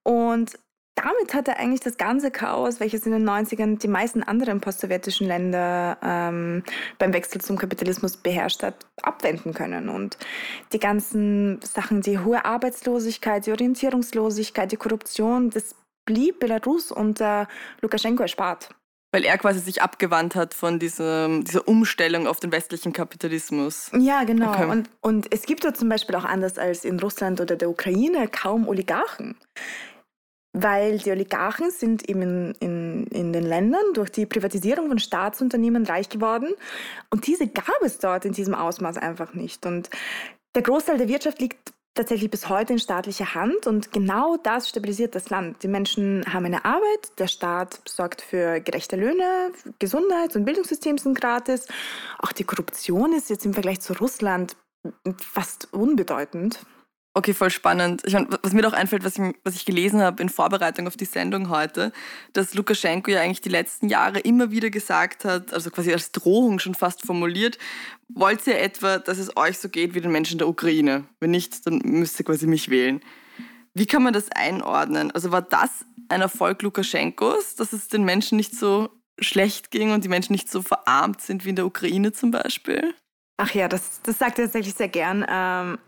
Und 0.05 0.59
damit 0.95 1.35
hat 1.35 1.49
er 1.49 1.59
eigentlich 1.59 1.81
das 1.81 1.97
ganze 1.97 2.31
Chaos, 2.31 2.81
welches 2.81 3.05
in 3.07 3.13
den 3.13 3.29
90ern 3.29 3.79
die 3.79 3.89
meisten 3.89 4.23
anderen 4.23 4.61
postsowjetischen 4.61 5.27
Länder 5.27 5.99
ähm, 6.03 6.63
beim 6.99 7.13
Wechsel 7.13 7.41
zum 7.41 7.59
Kapitalismus 7.59 8.17
beherrscht 8.17 8.63
hat, 8.63 8.87
abwenden 9.03 9.55
können. 9.55 9.89
Und 9.89 10.17
die 10.73 10.79
ganzen 10.79 11.61
Sachen, 11.63 12.01
die 12.01 12.19
hohe 12.19 12.45
Arbeitslosigkeit, 12.45 13.47
die 13.47 13.53
Orientierungslosigkeit, 13.53 14.71
die 14.71 14.77
Korruption, 14.77 15.51
das 15.51 15.75
blieb 16.07 16.39
Belarus 16.39 16.93
unter 16.93 17.49
Lukaschenko 17.81 18.23
erspart 18.23 18.71
weil 19.15 19.25
er 19.25 19.39
quasi 19.39 19.61
sich 19.61 19.81
abgewandt 19.81 20.35
hat 20.35 20.55
von 20.55 20.81
diesem, 20.81 21.45
dieser 21.45 21.69
Umstellung 21.69 22.27
auf 22.27 22.41
den 22.41 22.51
westlichen 22.51 22.93
Kapitalismus. 22.93 23.89
Ja, 23.97 24.25
genau. 24.25 24.51
Okay. 24.51 24.65
Und, 24.65 24.91
und 25.03 25.33
es 25.33 25.43
gibt 25.43 25.65
dort 25.65 25.77
zum 25.77 25.89
Beispiel 25.89 26.17
auch 26.17 26.25
anders 26.25 26.59
als 26.59 26.85
in 26.85 26.99
Russland 26.99 27.41
oder 27.41 27.55
der 27.55 27.71
Ukraine 27.71 28.27
kaum 28.27 28.67
Oligarchen. 28.67 29.37
Weil 30.57 30.99
die 30.99 31.11
Oligarchen 31.11 31.71
sind 31.71 32.09
eben 32.09 32.55
in, 32.61 33.07
in, 33.09 33.33
den 33.33 33.45
Ländern 33.45 33.83
durch 33.93 34.11
die 34.11 34.25
Privatisierung 34.25 34.89
von 34.89 35.01
Staatsunternehmen 35.01 35.85
reich 35.85 36.09
geworden. 36.09 36.55
Und 37.11 37.27
diese 37.27 37.49
gab 37.49 37.83
es 37.83 37.99
dort 37.99 38.25
in 38.25 38.33
diesem 38.33 38.55
Ausmaß 38.55 38.97
einfach 38.99 39.35
nicht. 39.35 39.67
Und 39.67 39.91
der 40.55 40.63
Großteil 40.63 40.97
der 40.97 41.09
Wirtschaft 41.09 41.41
liegt 41.41 41.75
tatsächlich 41.95 42.31
bis 42.31 42.49
heute 42.49 42.73
in 42.73 42.79
staatlicher 42.79 43.35
Hand 43.35 43.67
und 43.67 43.93
genau 43.93 44.37
das 44.37 44.69
stabilisiert 44.69 45.15
das 45.15 45.31
Land. 45.31 45.63
Die 45.63 45.69
Menschen 45.69 46.25
haben 46.33 46.45
eine 46.45 46.65
Arbeit, 46.65 47.19
der 47.19 47.29
Staat 47.29 47.81
sorgt 47.89 48.21
für 48.21 48.61
gerechte 48.61 48.97
Löhne, 48.97 49.53
Gesundheits- 49.79 50.35
und 50.37 50.45
Bildungssystem 50.45 50.99
sind 50.99 51.21
gratis. 51.21 51.69
Auch 52.19 52.33
die 52.33 52.45
Korruption 52.45 53.13
ist 53.13 53.31
jetzt 53.31 53.47
im 53.47 53.55
Vergleich 53.55 53.81
zu 53.81 53.93
Russland 53.95 54.57
fast 55.19 55.73
unbedeutend. 55.73 56.67
Okay, 57.17 57.33
voll 57.33 57.51
spannend. 57.51 58.03
Ich 58.05 58.13
meine, 58.13 58.27
was 58.43 58.53
mir 58.53 58.63
doch 58.63 58.73
einfällt, 58.73 59.05
was 59.05 59.17
ich, 59.17 59.35
was 59.45 59.55
ich 59.55 59.65
gelesen 59.65 60.01
habe 60.01 60.21
in 60.21 60.29
Vorbereitung 60.29 60.89
auf 60.89 60.97
die 60.97 61.05
Sendung 61.05 61.49
heute, 61.49 61.93
dass 62.33 62.55
Lukaschenko 62.55 63.13
ja 63.13 63.21
eigentlich 63.21 63.41
die 63.41 63.51
letzten 63.51 63.89
Jahre 63.89 64.19
immer 64.19 64.51
wieder 64.51 64.69
gesagt 64.69 65.25
hat, 65.25 65.53
also 65.53 65.71
quasi 65.71 65.93
als 65.93 66.11
Drohung 66.11 66.59
schon 66.59 66.75
fast 66.75 67.07
formuliert, 67.07 67.57
wollt 68.09 68.45
ihr 68.49 68.59
etwa, 68.59 68.99
dass 68.99 69.19
es 69.19 69.37
euch 69.37 69.59
so 69.59 69.69
geht 69.69 69.95
wie 69.95 70.01
den 70.01 70.11
Menschen 70.11 70.39
der 70.39 70.49
Ukraine? 70.49 71.05
Wenn 71.21 71.31
nicht, 71.31 71.65
dann 71.67 71.79
müsst 71.85 72.19
ihr 72.19 72.25
quasi 72.25 72.49
mich 72.49 72.69
wählen. 72.69 73.01
Wie 73.75 73.87
kann 73.87 74.03
man 74.03 74.13
das 74.13 74.33
einordnen? 74.33 75.13
Also 75.13 75.31
war 75.31 75.43
das 75.43 75.85
ein 76.09 76.21
Erfolg 76.21 76.63
Lukaschenkos, 76.63 77.55
dass 77.55 77.73
es 77.73 77.87
den 77.87 78.03
Menschen 78.03 78.37
nicht 78.37 78.57
so 78.57 78.91
schlecht 79.21 79.71
ging 79.71 79.93
und 79.93 80.03
die 80.03 80.09
Menschen 80.09 80.33
nicht 80.33 80.51
so 80.51 80.63
verarmt 80.63 81.21
sind 81.21 81.45
wie 81.45 81.51
in 81.51 81.57
der 81.57 81.67
Ukraine 81.67 82.11
zum 82.11 82.33
Beispiel? 82.33 82.93
Ach 83.37 83.53
ja, 83.55 83.69
das, 83.69 84.01
das 84.03 84.19
sagt 84.19 84.39
er 84.39 84.47
tatsächlich 84.47 84.75
sehr 84.75 84.89
gern. 84.89 85.25
Ähm, 85.29 85.79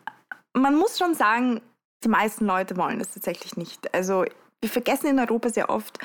man 0.56 0.74
muss 0.74 0.98
schon 0.98 1.14
sagen, 1.14 1.60
die 2.04 2.08
meisten 2.08 2.46
Leute 2.46 2.76
wollen 2.76 2.98
das 2.98 3.12
tatsächlich 3.12 3.56
nicht. 3.56 3.92
Also 3.94 4.24
wir 4.60 4.70
vergessen 4.70 5.08
in 5.08 5.18
Europa 5.18 5.50
sehr 5.50 5.70
oft, 5.70 5.98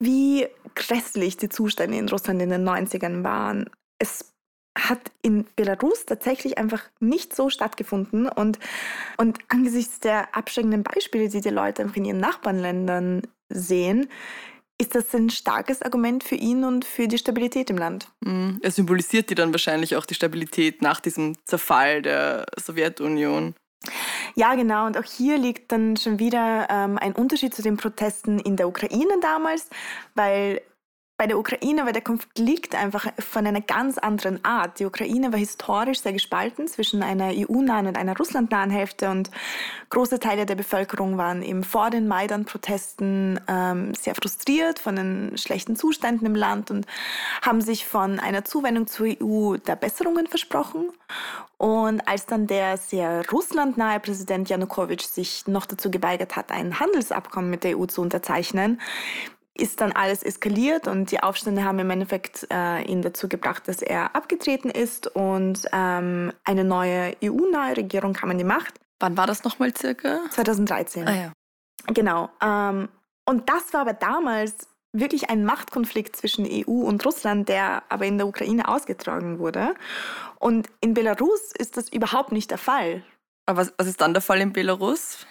wie 0.00 0.46
grässlich 0.74 1.36
die 1.36 1.48
Zustände 1.48 1.96
in 1.96 2.08
Russland 2.08 2.40
in 2.40 2.50
den 2.50 2.68
90ern 2.68 3.24
waren. 3.24 3.68
Es 3.98 4.32
hat 4.78 5.10
in 5.22 5.44
Belarus 5.56 6.06
tatsächlich 6.06 6.56
einfach 6.58 6.84
nicht 7.00 7.34
so 7.34 7.50
stattgefunden. 7.50 8.28
Und, 8.28 8.58
und 9.16 9.38
angesichts 9.48 9.98
der 9.98 10.36
abschreckenden 10.36 10.84
Beispiele, 10.84 11.28
die 11.28 11.40
die 11.40 11.48
Leute 11.48 11.90
in 11.94 12.04
ihren 12.04 12.20
Nachbarländern 12.20 13.22
sehen, 13.48 14.08
ist 14.80 14.94
das 14.94 15.12
ein 15.14 15.28
starkes 15.28 15.82
Argument 15.82 16.22
für 16.22 16.36
ihn 16.36 16.64
und 16.64 16.84
für 16.84 17.08
die 17.08 17.18
Stabilität 17.18 17.68
im 17.70 17.78
Land. 17.78 18.08
Mhm. 18.20 18.60
Er 18.62 18.70
symbolisiert 18.70 19.28
die 19.28 19.34
dann 19.34 19.52
wahrscheinlich 19.52 19.96
auch 19.96 20.06
die 20.06 20.14
Stabilität 20.14 20.82
nach 20.82 21.00
diesem 21.00 21.36
Zerfall 21.44 22.02
der 22.02 22.46
Sowjetunion. 22.56 23.54
Ja, 24.34 24.54
genau. 24.54 24.86
Und 24.86 24.96
auch 24.96 25.04
hier 25.04 25.38
liegt 25.38 25.72
dann 25.72 25.96
schon 25.96 26.18
wieder 26.18 26.68
ähm, 26.70 26.98
ein 26.98 27.12
Unterschied 27.12 27.54
zu 27.54 27.62
den 27.62 27.76
Protesten 27.76 28.38
in 28.38 28.56
der 28.56 28.68
Ukraine 28.68 29.18
damals, 29.20 29.68
weil 30.14 30.60
bei 31.18 31.26
der 31.26 31.36
Ukraine 31.36 31.84
war 31.84 31.92
der 31.92 32.00
Konflikt 32.00 32.76
einfach 32.76 33.08
von 33.18 33.44
einer 33.44 33.60
ganz 33.60 33.98
anderen 33.98 34.44
Art. 34.44 34.78
Die 34.78 34.84
Ukraine 34.84 35.32
war 35.32 35.38
historisch 35.38 36.00
sehr 36.00 36.12
gespalten 36.12 36.68
zwischen 36.68 37.02
einer 37.02 37.32
EU-nahen 37.34 37.88
und 37.88 37.98
einer 37.98 38.16
russlandnahen 38.16 38.70
Hälfte 38.70 39.10
und 39.10 39.28
große 39.90 40.20
Teile 40.20 40.46
der 40.46 40.54
Bevölkerung 40.54 41.18
waren 41.18 41.42
eben 41.42 41.64
vor 41.64 41.90
den 41.90 42.06
Maidan-Protesten 42.06 43.40
ähm, 43.48 43.94
sehr 43.94 44.14
frustriert 44.14 44.78
von 44.78 44.94
den 44.94 45.36
schlechten 45.36 45.74
Zuständen 45.74 46.24
im 46.24 46.36
Land 46.36 46.70
und 46.70 46.86
haben 47.42 47.62
sich 47.62 47.84
von 47.84 48.20
einer 48.20 48.44
Zuwendung 48.44 48.86
zur 48.86 49.08
EU 49.20 49.56
der 49.56 49.74
Besserungen 49.74 50.28
versprochen. 50.28 50.92
Und 51.56 52.06
als 52.06 52.26
dann 52.26 52.46
der 52.46 52.76
sehr 52.76 53.28
russlandnahe 53.32 53.98
Präsident 53.98 54.48
Janukowitsch 54.48 55.06
sich 55.06 55.48
noch 55.48 55.66
dazu 55.66 55.90
geweigert 55.90 56.36
hat, 56.36 56.52
ein 56.52 56.78
Handelsabkommen 56.78 57.50
mit 57.50 57.64
der 57.64 57.76
EU 57.76 57.86
zu 57.86 58.02
unterzeichnen, 58.02 58.80
ist 59.58 59.80
dann 59.80 59.92
alles 59.92 60.22
eskaliert 60.22 60.86
und 60.88 61.10
die 61.10 61.22
Aufstände 61.22 61.64
haben 61.64 61.78
im 61.78 61.90
Endeffekt 61.90 62.46
äh, 62.50 62.82
ihn 62.82 63.02
dazu 63.02 63.28
gebracht, 63.28 63.66
dass 63.66 63.82
er 63.82 64.14
abgetreten 64.14 64.70
ist 64.70 65.08
und 65.08 65.64
ähm, 65.72 66.32
eine 66.44 66.64
neue 66.64 67.16
EU-nahe 67.22 67.76
Regierung 67.76 68.12
kam 68.12 68.30
an 68.30 68.38
die 68.38 68.44
Macht. 68.44 68.74
Wann 69.00 69.16
war 69.16 69.26
das 69.26 69.44
nochmal 69.44 69.74
circa? 69.76 70.20
2013. 70.30 71.06
Ah 71.06 71.14
ja. 71.14 71.32
Genau. 71.88 72.30
Ähm, 72.42 72.88
und 73.26 73.48
das 73.48 73.72
war 73.72 73.82
aber 73.82 73.92
damals 73.92 74.68
wirklich 74.92 75.30
ein 75.30 75.44
Machtkonflikt 75.44 76.16
zwischen 76.16 76.46
EU 76.46 76.82
und 76.84 77.04
Russland, 77.04 77.48
der 77.48 77.82
aber 77.88 78.06
in 78.06 78.18
der 78.18 78.26
Ukraine 78.26 78.68
ausgetragen 78.68 79.38
wurde. 79.38 79.74
Und 80.38 80.68
in 80.80 80.94
Belarus 80.94 81.52
ist 81.56 81.76
das 81.76 81.88
überhaupt 81.90 82.32
nicht 82.32 82.50
der 82.50 82.58
Fall. 82.58 83.02
Aber 83.46 83.60
was, 83.60 83.72
was 83.76 83.86
ist 83.86 84.00
dann 84.00 84.14
der 84.14 84.22
Fall 84.22 84.40
in 84.40 84.52
Belarus? 84.52 85.26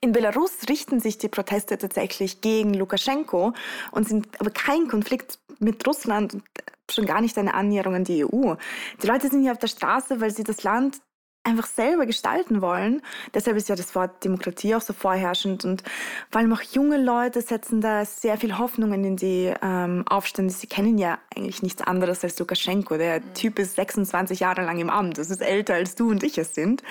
In 0.00 0.12
Belarus 0.12 0.52
richten 0.68 1.00
sich 1.00 1.18
die 1.18 1.28
Proteste 1.28 1.78
tatsächlich 1.78 2.40
gegen 2.40 2.74
Lukaschenko 2.74 3.54
und 3.92 4.08
sind 4.08 4.28
aber 4.38 4.50
kein 4.50 4.88
Konflikt 4.88 5.38
mit 5.58 5.86
Russland 5.86 6.34
und 6.34 6.44
schon 6.90 7.06
gar 7.06 7.20
nicht 7.20 7.36
eine 7.38 7.54
Annäherung 7.54 7.94
an 7.94 8.04
die 8.04 8.24
EU. 8.24 8.54
Die 9.02 9.06
Leute 9.06 9.28
sind 9.28 9.42
hier 9.42 9.52
auf 9.52 9.58
der 9.58 9.68
Straße, 9.68 10.20
weil 10.20 10.30
sie 10.30 10.44
das 10.44 10.62
Land 10.62 10.98
einfach 11.46 11.66
selber 11.66 12.06
gestalten 12.06 12.60
wollen. 12.60 13.02
Deshalb 13.32 13.56
ist 13.56 13.68
ja 13.68 13.76
das 13.76 13.94
Wort 13.94 14.24
Demokratie 14.24 14.74
auch 14.74 14.80
so 14.80 14.92
vorherrschend 14.92 15.64
und 15.64 15.82
vor 16.30 16.40
allem 16.40 16.52
auch 16.52 16.60
junge 16.60 16.98
Leute 16.98 17.40
setzen 17.40 17.80
da 17.80 18.04
sehr 18.04 18.36
viel 18.36 18.58
Hoffnungen 18.58 19.04
in 19.04 19.16
die 19.16 19.54
ähm, 19.62 20.04
Aufstände. 20.08 20.52
Sie 20.52 20.66
kennen 20.66 20.98
ja 20.98 21.18
eigentlich 21.34 21.62
nichts 21.62 21.82
anderes 21.82 22.24
als 22.24 22.38
Lukaschenko. 22.38 22.96
Der 22.96 23.20
mhm. 23.20 23.34
Typ 23.34 23.58
ist 23.60 23.76
26 23.76 24.40
Jahre 24.40 24.64
lang 24.64 24.78
im 24.78 24.90
Amt. 24.90 25.18
Das 25.18 25.30
ist 25.30 25.40
älter 25.40 25.74
als 25.74 25.94
du 25.94 26.10
und 26.10 26.24
ich 26.24 26.36
es 26.36 26.54
sind. 26.54 26.82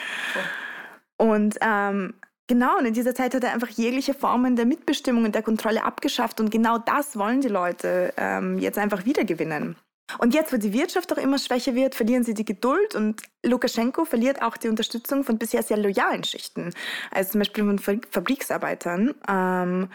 Oh. 1.17 1.25
Und 1.25 1.57
ähm, 1.61 2.13
Genau, 2.47 2.77
und 2.77 2.85
in 2.85 2.93
dieser 2.93 3.15
Zeit 3.15 3.33
hat 3.33 3.43
er 3.43 3.53
einfach 3.53 3.69
jegliche 3.69 4.13
Formen 4.13 4.55
der 4.55 4.65
Mitbestimmung 4.65 5.25
und 5.25 5.33
der 5.33 5.41
Kontrolle 5.41 5.83
abgeschafft. 5.83 6.39
Und 6.39 6.51
genau 6.51 6.77
das 6.77 7.17
wollen 7.17 7.41
die 7.41 7.47
Leute 7.47 8.13
ähm, 8.17 8.59
jetzt 8.59 8.77
einfach 8.77 9.05
wiedergewinnen. 9.05 9.75
Und 10.19 10.35
jetzt, 10.35 10.53
wo 10.53 10.57
die 10.57 10.71
Wirtschaft 10.71 11.11
auch 11.11 11.17
immer 11.17 11.39
schwächer 11.39 11.73
wird, 11.73 11.95
verlieren 11.95 12.23
sie 12.23 12.35
die 12.35 12.45
Geduld 12.45 12.93
und 12.93 13.23
Lukaschenko 13.43 14.05
verliert 14.05 14.43
auch 14.43 14.55
die 14.55 14.67
Unterstützung 14.67 15.23
von 15.23 15.39
bisher 15.39 15.63
sehr 15.63 15.77
loyalen 15.77 16.23
Schichten, 16.23 16.71
also 17.09 17.31
zum 17.31 17.39
Beispiel 17.39 17.77
von 17.79 18.01
Fabriksarbeitern. 18.11 19.15
Ähm, 19.27 19.89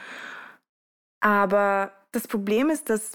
aber 1.20 1.92
das 2.10 2.26
Problem 2.26 2.70
ist, 2.70 2.90
dass 2.90 3.12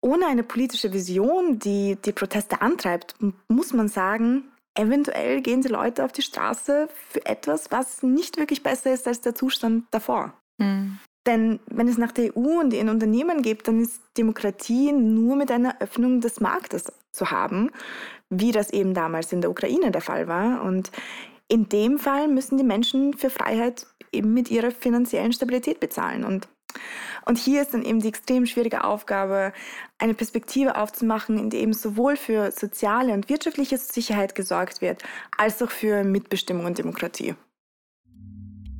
ohne 0.00 0.26
eine 0.26 0.42
politische 0.42 0.92
Vision, 0.92 1.58
die 1.58 1.96
die 1.96 2.12
Proteste 2.12 2.62
antreibt, 2.62 3.14
muss 3.48 3.74
man 3.74 3.88
sagen, 3.88 4.44
eventuell 4.78 5.40
gehen 5.42 5.60
die 5.60 5.68
Leute 5.68 6.04
auf 6.04 6.12
die 6.12 6.22
Straße 6.22 6.88
für 7.10 7.26
etwas, 7.26 7.70
was 7.70 8.02
nicht 8.02 8.36
wirklich 8.36 8.62
besser 8.62 8.92
ist 8.92 9.06
als 9.06 9.20
der 9.20 9.34
Zustand 9.34 9.84
davor. 9.90 10.32
Mhm. 10.58 10.98
Denn 11.26 11.60
wenn 11.66 11.88
es 11.88 11.98
nach 11.98 12.12
der 12.12 12.36
EU 12.36 12.60
und 12.60 12.72
ihren 12.72 12.88
Unternehmen 12.88 13.42
geht, 13.42 13.68
dann 13.68 13.80
ist 13.80 14.00
Demokratie 14.16 14.92
nur 14.92 15.36
mit 15.36 15.50
einer 15.50 15.80
Öffnung 15.80 16.20
des 16.20 16.40
Marktes 16.40 16.90
zu 17.12 17.30
haben, 17.30 17.70
wie 18.30 18.52
das 18.52 18.72
eben 18.72 18.94
damals 18.94 19.32
in 19.32 19.42
der 19.42 19.50
Ukraine 19.50 19.90
der 19.90 20.00
Fall 20.00 20.26
war. 20.26 20.62
Und 20.62 20.90
in 21.48 21.68
dem 21.68 21.98
Fall 21.98 22.28
müssen 22.28 22.56
die 22.56 22.64
Menschen 22.64 23.14
für 23.14 23.30
Freiheit 23.30 23.86
eben 24.10 24.32
mit 24.32 24.50
ihrer 24.50 24.70
finanziellen 24.70 25.32
Stabilität 25.32 25.80
bezahlen. 25.80 26.24
Und 26.24 26.48
und 27.24 27.38
hier 27.38 27.62
ist 27.62 27.74
dann 27.74 27.82
eben 27.82 28.00
die 28.00 28.08
extrem 28.08 28.46
schwierige 28.46 28.84
Aufgabe, 28.84 29.52
eine 29.98 30.14
Perspektive 30.14 30.76
aufzumachen, 30.76 31.38
in 31.38 31.50
der 31.50 31.60
eben 31.60 31.72
sowohl 31.72 32.16
für 32.16 32.52
soziale 32.52 33.12
und 33.12 33.28
wirtschaftliche 33.28 33.78
Sicherheit 33.78 34.34
gesorgt 34.34 34.80
wird, 34.80 35.02
als 35.36 35.62
auch 35.62 35.70
für 35.70 36.04
Mitbestimmung 36.04 36.64
und 36.64 36.78
Demokratie. 36.78 37.34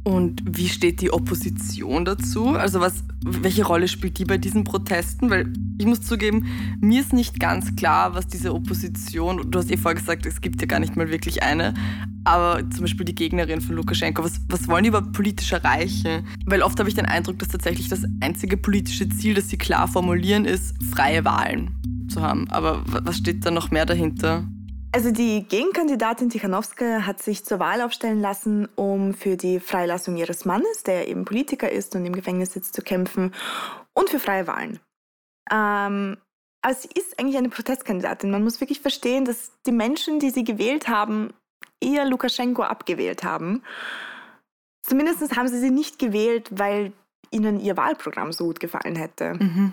Und 0.04 0.42
wie 0.46 0.68
steht 0.68 1.02
die 1.02 1.12
Opposition 1.12 2.06
dazu? 2.06 2.48
Also 2.48 2.80
was, 2.80 3.04
welche 3.22 3.66
Rolle 3.66 3.88
spielt 3.88 4.18
die 4.18 4.24
bei 4.24 4.38
diesen 4.38 4.64
Protesten? 4.64 5.28
Weil 5.28 5.52
ich 5.78 5.86
muss 5.86 6.02
zugeben, 6.02 6.46
mir 6.80 7.00
ist 7.00 7.12
nicht 7.12 7.38
ganz 7.40 7.74
klar, 7.76 8.14
was 8.14 8.26
diese 8.26 8.52
Opposition, 8.52 9.50
du 9.50 9.58
hast 9.58 9.70
eh 9.70 9.76
vorher 9.76 9.98
gesagt, 9.98 10.26
es 10.26 10.40
gibt 10.40 10.60
ja 10.60 10.66
gar 10.66 10.80
nicht 10.80 10.96
mal 10.96 11.10
wirklich 11.10 11.42
eine, 11.42 11.74
aber 12.24 12.68
zum 12.70 12.82
Beispiel 12.82 13.06
die 13.06 13.14
Gegnerin 13.14 13.60
von 13.60 13.76
Lukaschenko, 13.76 14.22
was, 14.24 14.40
was 14.48 14.68
wollen 14.68 14.82
die 14.82 14.88
überhaupt 14.88 15.12
politisch 15.12 15.52
erreichen? 15.52 16.26
Weil 16.46 16.62
oft 16.62 16.78
habe 16.78 16.88
ich 16.88 16.94
den 16.94 17.06
Eindruck, 17.06 17.38
dass 17.38 17.48
tatsächlich 17.48 17.88
das 17.88 18.02
einzige 18.20 18.56
politische 18.56 19.08
Ziel, 19.08 19.34
das 19.34 19.48
sie 19.48 19.56
klar 19.56 19.88
formulieren, 19.88 20.44
ist, 20.44 20.74
freie 20.92 21.24
Wahlen 21.24 21.70
zu 22.08 22.20
haben. 22.20 22.48
Aber 22.50 22.82
was 22.86 23.18
steht 23.18 23.46
da 23.46 23.50
noch 23.50 23.70
mehr 23.70 23.86
dahinter? 23.86 24.46
Also 24.90 25.10
die 25.10 25.44
Gegenkandidatin 25.48 26.30
Tichanowska 26.30 27.06
hat 27.06 27.22
sich 27.22 27.44
zur 27.44 27.60
Wahl 27.60 27.82
aufstellen 27.82 28.20
lassen, 28.20 28.68
um 28.74 29.12
für 29.12 29.36
die 29.36 29.60
Freilassung 29.60 30.16
ihres 30.16 30.44
Mannes, 30.44 30.82
der 30.82 31.08
eben 31.08 31.24
Politiker 31.24 31.70
ist 31.70 31.94
und 31.94 32.06
im 32.06 32.14
Gefängnis 32.14 32.52
sitzt, 32.52 32.74
zu 32.74 32.82
kämpfen 32.82 33.32
und 33.92 34.08
für 34.08 34.18
freie 34.18 34.46
Wahlen. 34.46 34.80
Ähm, 35.50 36.16
aber 36.62 36.74
sie 36.74 36.88
ist 36.94 37.18
eigentlich 37.18 37.36
eine 37.36 37.48
Protestkandidatin. 37.48 38.30
Man 38.30 38.44
muss 38.44 38.60
wirklich 38.60 38.80
verstehen, 38.80 39.24
dass 39.24 39.52
die 39.66 39.72
Menschen, 39.72 40.18
die 40.18 40.30
sie 40.30 40.44
gewählt 40.44 40.88
haben, 40.88 41.32
eher 41.80 42.04
Lukaschenko 42.04 42.62
abgewählt 42.62 43.22
haben. 43.22 43.62
Zumindest 44.82 45.36
haben 45.36 45.48
sie 45.48 45.60
sie 45.60 45.70
nicht 45.70 45.98
gewählt, 45.98 46.48
weil 46.50 46.92
ihnen 47.30 47.60
ihr 47.60 47.76
Wahlprogramm 47.76 48.32
so 48.32 48.44
gut 48.44 48.60
gefallen 48.60 48.96
hätte. 48.96 49.34
Mhm. 49.34 49.72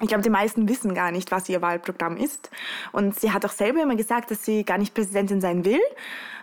Ich 0.00 0.08
glaube, 0.08 0.22
die 0.22 0.30
meisten 0.30 0.68
wissen 0.68 0.94
gar 0.94 1.12
nicht, 1.12 1.30
was 1.30 1.48
ihr 1.48 1.62
Wahlprogramm 1.62 2.16
ist. 2.16 2.50
Und 2.92 3.18
sie 3.18 3.32
hat 3.32 3.44
auch 3.44 3.52
selber 3.52 3.82
immer 3.82 3.94
gesagt, 3.94 4.30
dass 4.30 4.44
sie 4.44 4.64
gar 4.64 4.78
nicht 4.78 4.94
Präsidentin 4.94 5.40
sein 5.40 5.64
will. 5.64 5.80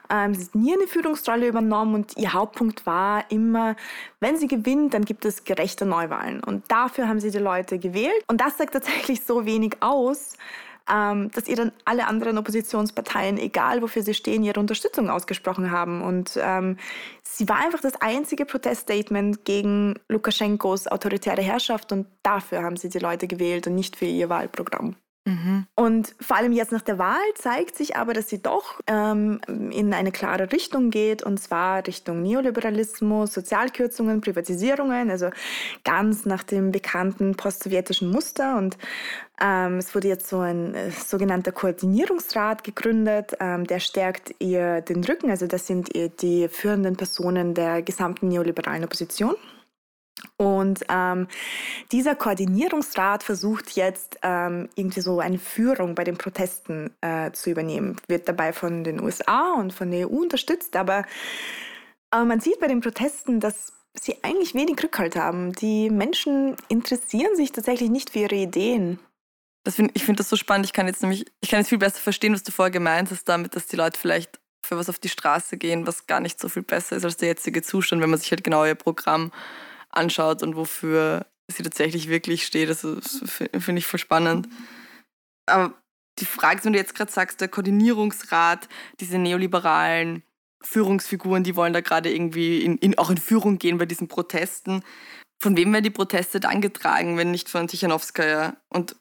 Ähm, 0.10 0.34
sie 0.34 0.46
hat 0.46 0.56
nie 0.56 0.74
eine 0.74 0.88
Führungsrolle 0.88 1.48
übernommen 1.48 1.96
und 1.96 2.18
ihr 2.18 2.34
Hauptpunkt 2.34 2.86
war 2.86 3.24
immer, 3.30 3.76
wenn 4.20 4.38
sie 4.38 4.48
gewinnt, 4.48 4.94
dann 4.94 5.06
gibt 5.06 5.26
es 5.26 5.44
gerechte 5.44 5.86
Neuwahlen. 5.86 6.44
Und 6.44 6.70
dafür 6.70 7.08
haben 7.08 7.20
sie 7.20 7.32
die 7.32 7.40
Leute 7.40 7.80
gewählt. 7.80 8.24
Und 8.28 8.42
das 8.42 8.58
sagt 8.58 8.74
tatsächlich 8.74 9.24
so 9.24 9.46
wenig 9.46 9.78
aus, 9.80 10.38
ähm, 10.90 11.32
dass 11.32 11.48
ihr 11.48 11.56
dann 11.56 11.72
alle 11.86 12.08
anderen 12.08 12.38
Oppositionsparteien, 12.38 13.38
egal 13.38 13.82
wofür 13.82 14.04
sie 14.04 14.14
stehen, 14.14 14.44
ihre 14.44 14.60
Unterstützung 14.60 15.10
ausgesprochen 15.10 15.72
haben. 15.72 16.02
Und 16.02 16.40
ähm, 16.42 16.78
sie 17.24 17.48
war 17.48 17.58
einfach 17.58 17.82
das 17.82 18.02
einzige 18.02 18.46
Proteststatement 18.46 19.46
gegen 19.46 19.96
Lukaschenkos 20.10 20.88
autoritäre 20.88 21.42
Herrschaft 21.42 21.92
und 21.92 22.08
dafür 22.24 22.64
haben 22.64 22.78
sie 22.78 22.90
die 22.90 23.00
Leute 23.00 23.28
gewählt 23.28 23.68
und 23.68 23.76
nicht 23.76 23.96
für 23.96 24.06
ihr 24.06 24.30
Wahlprogramm. 24.30 24.96
Mhm. 25.24 25.68
Und 25.76 26.16
vor 26.20 26.38
allem 26.38 26.52
jetzt 26.52 26.72
nach 26.72 26.82
der 26.82 26.98
Wahl 26.98 27.22
zeigt 27.36 27.78
sich 27.78 27.96
aber, 27.96 28.14
dass 28.14 28.28
sie 28.28 28.42
doch 28.42 28.80
ähm, 28.88 29.40
in 29.48 29.94
eine 29.94 30.12
klare 30.12 30.52
Richtung 30.52 30.90
geht, 30.90 31.22
und 31.22 31.40
zwar 31.40 31.86
Richtung 31.86 32.24
Neoliberalismus, 32.24 33.32
Sozialkürzungen, 33.32 34.22
Privatisierungen, 34.22 35.12
also 35.12 35.30
ganz 35.84 36.26
nach 36.26 36.42
dem 36.42 36.72
bekannten 36.72 37.36
postsowjetischen 37.36 38.10
Muster. 38.10 38.58
Und 38.58 38.80
ähm, 39.40 39.78
es 39.78 39.94
wurde 39.94 40.08
jetzt 40.08 40.28
so 40.28 40.40
ein 40.40 40.74
äh, 40.74 40.90
sogenannter 40.90 41.52
Koordinierungsrat 41.52 42.64
gegründet, 42.64 43.38
ähm, 43.40 43.68
der 43.68 43.80
stärkt 43.80 44.34
ihr 44.40 44.82
den 44.82 45.04
Rücken, 45.04 45.30
also 45.30 45.46
das 45.46 45.68
sind 45.68 45.90
die 46.22 46.48
führenden 46.48 46.96
Personen 46.96 47.54
der 47.54 47.84
gesamten 47.84 48.28
neoliberalen 48.28 48.84
Opposition. 48.84 49.36
Und 50.38 50.84
ähm, 50.90 51.28
dieser 51.92 52.16
Koordinierungsrat 52.16 53.24
versucht 53.24 53.72
jetzt 53.72 54.18
ähm, 54.24 54.70
irgendwie 54.76 55.02
so 55.02 55.20
eine 55.20 55.40
Führung 55.40 55.96
bei 55.96 56.04
den 56.04 56.18
Protesten 56.18 56.92
äh, 57.02 57.32
zu 57.32 57.50
übernehmen, 57.52 57.98
wird 58.08 58.28
dabei 58.28 58.54
von 58.54 58.84
den 58.84 59.02
USA 59.02 59.54
und 59.54 59.74
von 59.74 59.92
der 59.92 60.10
EU 60.10 60.16
unterstützt, 60.22 60.76
aber, 60.76 61.06
aber 62.10 62.26
man 62.26 62.40
sieht 62.40 62.60
bei 62.60 62.68
den 62.68 62.82
Protesten, 62.82 63.40
dass 63.40 63.74
sie 64.00 64.16
eigentlich 64.24 64.54
wenig 64.54 64.82
Rückhalt 64.82 65.16
haben. 65.16 65.54
Die 65.54 65.90
Menschen 65.90 66.56
interessieren 66.70 67.36
sich 67.36 67.52
tatsächlich 67.52 67.90
nicht 67.90 68.12
für 68.12 68.20
ihre 68.20 68.36
Ideen. 68.36 69.00
Das 69.64 69.76
find, 69.76 69.92
ich 69.94 70.04
finde 70.04 70.20
das 70.20 70.30
so 70.30 70.36
spannend. 70.36 70.66
Ich 70.66 70.74
kann 70.74 70.88
jetzt 70.88 71.02
nämlich, 71.02 71.26
ich 71.40 71.50
kann 71.50 71.60
jetzt 71.60 71.70
viel 71.70 71.78
besser 71.78 72.00
verstehen, 72.00 72.34
was 72.34 72.44
du 72.44 72.52
vorher 72.52 72.72
gemeint 72.72 73.12
hast, 73.12 73.26
damit, 73.26 73.56
dass 73.56 73.68
die 73.68 73.76
Leute 73.76 74.00
vielleicht 74.00 74.40
für 74.64 74.78
was 74.78 74.90
auf 74.90 75.00
die 75.00 75.10
Straße 75.10 75.58
gehen, 75.58 75.88
was 75.88 76.08
gar 76.08 76.20
nicht 76.20 76.40
so 76.40 76.50
viel 76.50 76.64
besser 76.64 76.96
ist 76.96 77.06
als 77.06 77.18
der 77.18 77.30
jetzige 77.30 77.62
Zustand, 77.62 78.02
wenn 78.02 78.10
man 78.10 78.20
sich 78.20 78.32
halt 78.32 78.44
genau 78.44 78.66
ihr 78.66 78.76
Programm 78.76 79.32
anschaut 79.92 80.44
und 80.44 80.56
wofür 80.56 81.26
sie 81.48 81.64
tatsächlich 81.64 82.08
wirklich 82.08 82.46
steht. 82.46 82.70
Das, 82.70 82.82
finde 82.82 83.80
ich 83.80 83.88
voll 83.88 84.00
spannend. 84.00 84.48
Aber 85.46 85.74
die 86.20 86.26
Frage, 86.26 86.64
wenn 86.64 86.74
du 86.74 86.80
jetzt 86.80 86.96
gerade 86.96 87.12
sagst, 87.12 87.42
der 87.42 87.48
Koordinierungsrat, 87.48 88.68
diese 89.00 89.18
neoliberalen 89.18 90.24
Führungsfiguren, 90.64 91.44
die 91.44 91.56
wollen 91.56 91.74
da 91.74 91.82
gerade 91.82 92.14
irgendwie 92.14 92.62
in, 92.62 92.78
in, 92.78 92.98
auch 92.98 93.10
in 93.10 93.18
Führung 93.18 93.58
gehen 93.58 93.78
bei 93.78 93.86
diesen 93.86 94.08
Protesten. 94.08 94.84
Von 95.42 95.58
wem 95.58 95.74
werden 95.74 95.84
die 95.84 95.90
Proteste 95.90 96.40
dann 96.40 96.62
getragen, 96.62 97.18
wenn 97.18 97.32
nicht 97.32 97.50
von 97.50 97.68
Tichanowskaja? 97.68 98.58
Und 98.70 98.96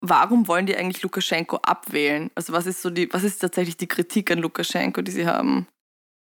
warum 0.00 0.48
wollen 0.48 0.66
die 0.66 0.76
eigentlich 0.76 1.02
Lukaschenko 1.02 1.56
abwählen? 1.56 2.30
Also 2.34 2.52
was 2.52 2.66
ist 2.66 2.80
so 2.80 2.90
die, 2.90 3.12
was 3.12 3.24
ist 3.24 3.38
tatsächlich 3.38 3.76
die 3.76 3.88
Kritik 3.88 4.30
an 4.30 4.38
Lukaschenko, 4.38 5.02
die 5.02 5.12
sie 5.12 5.26
haben? 5.26 5.66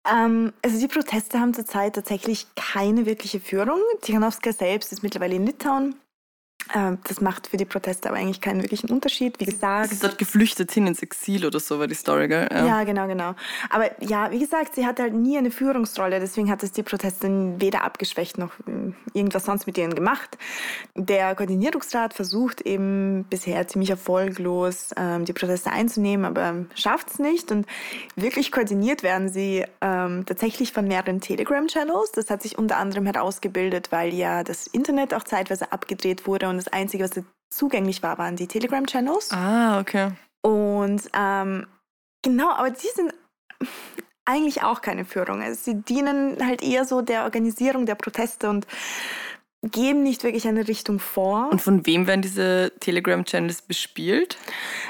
Ähm, 0.08 0.52
also 0.62 0.78
die 0.78 0.88
Proteste 0.88 1.38
haben 1.38 1.54
zurzeit 1.54 1.94
tatsächlich 1.94 2.46
keine 2.56 3.06
wirkliche 3.06 3.40
Führung. 3.40 3.80
Tichanowska 4.00 4.52
selbst 4.52 4.92
ist 4.92 5.02
mittlerweile 5.02 5.36
in 5.36 5.46
Litauen 5.46 5.94
das 7.04 7.20
macht 7.20 7.48
für 7.48 7.56
die 7.56 7.64
Proteste 7.64 8.08
aber 8.08 8.18
eigentlich 8.18 8.40
keinen 8.40 8.62
wirklichen 8.62 8.90
Unterschied. 8.90 9.38
Wie 9.40 9.44
gesagt. 9.44 9.88
Sie 9.88 9.94
ist 9.94 10.04
dort 10.04 10.18
geflüchtet 10.18 10.72
hin 10.72 10.86
ins 10.86 11.02
Exil 11.02 11.44
oder 11.44 11.60
so, 11.60 11.78
war 11.78 11.86
die 11.86 11.94
Story, 11.94 12.28
gell? 12.28 12.48
Ja. 12.50 12.66
ja. 12.66 12.84
genau, 12.84 13.06
genau. 13.06 13.34
Aber 13.70 13.90
ja, 14.02 14.30
wie 14.30 14.38
gesagt, 14.38 14.74
sie 14.74 14.86
hatte 14.86 15.02
halt 15.02 15.14
nie 15.14 15.36
eine 15.36 15.50
Führungsrolle, 15.50 16.20
deswegen 16.20 16.50
hat 16.50 16.62
es 16.62 16.72
die 16.72 16.82
Proteste 16.82 17.28
weder 17.58 17.84
abgeschwächt 17.84 18.38
noch 18.38 18.52
äh, 18.60 18.92
irgendwas 19.12 19.44
sonst 19.44 19.66
mit 19.66 19.76
ihnen 19.78 19.94
gemacht. 19.94 20.38
Der 20.94 21.34
Koordinierungsrat 21.34 22.14
versucht 22.14 22.62
eben 22.62 23.24
bisher 23.24 23.66
ziemlich 23.68 23.90
erfolglos, 23.90 24.90
ähm, 24.96 25.24
die 25.24 25.32
Proteste 25.32 25.70
einzunehmen, 25.70 26.24
aber 26.24 26.66
schafft 26.74 27.10
es 27.10 27.18
nicht. 27.18 27.50
Und 27.50 27.66
wirklich 28.16 28.52
koordiniert 28.52 29.02
werden 29.02 29.28
sie 29.28 29.64
ähm, 29.80 30.24
tatsächlich 30.26 30.72
von 30.72 30.86
mehreren 30.86 31.20
Telegram-Channels. 31.20 32.12
Das 32.12 32.30
hat 32.30 32.42
sich 32.42 32.58
unter 32.58 32.76
anderem 32.76 33.06
herausgebildet, 33.06 33.92
weil 33.92 34.14
ja 34.14 34.42
das 34.44 34.66
Internet 34.66 35.14
auch 35.14 35.24
zeitweise 35.24 35.72
abgedreht 35.72 36.26
wurde 36.26 36.48
und 36.52 36.58
das 36.58 36.72
Einzige, 36.72 37.04
was 37.04 37.24
zugänglich 37.50 38.02
war, 38.02 38.18
waren 38.18 38.36
die 38.36 38.46
Telegram-Channels. 38.46 39.32
Ah, 39.32 39.80
okay. 39.80 40.12
Und 40.42 41.02
ähm, 41.14 41.66
genau, 42.22 42.50
aber 42.50 42.70
die 42.70 42.88
sind 42.94 43.14
eigentlich 44.24 44.62
auch 44.62 44.80
keine 44.80 45.04
Führung. 45.04 45.42
Also 45.42 45.60
sie 45.62 45.74
dienen 45.82 46.44
halt 46.44 46.62
eher 46.62 46.84
so 46.84 47.02
der 47.02 47.24
Organisierung 47.24 47.86
der 47.86 47.94
Proteste 47.94 48.48
und 48.48 48.66
geben 49.62 50.02
nicht 50.02 50.24
wirklich 50.24 50.48
eine 50.48 50.66
Richtung 50.66 50.98
vor. 50.98 51.48
Und 51.52 51.60
von 51.60 51.86
wem 51.86 52.08
werden 52.08 52.20
diese 52.20 52.72
Telegram-Channels 52.80 53.62
bespielt? 53.62 54.36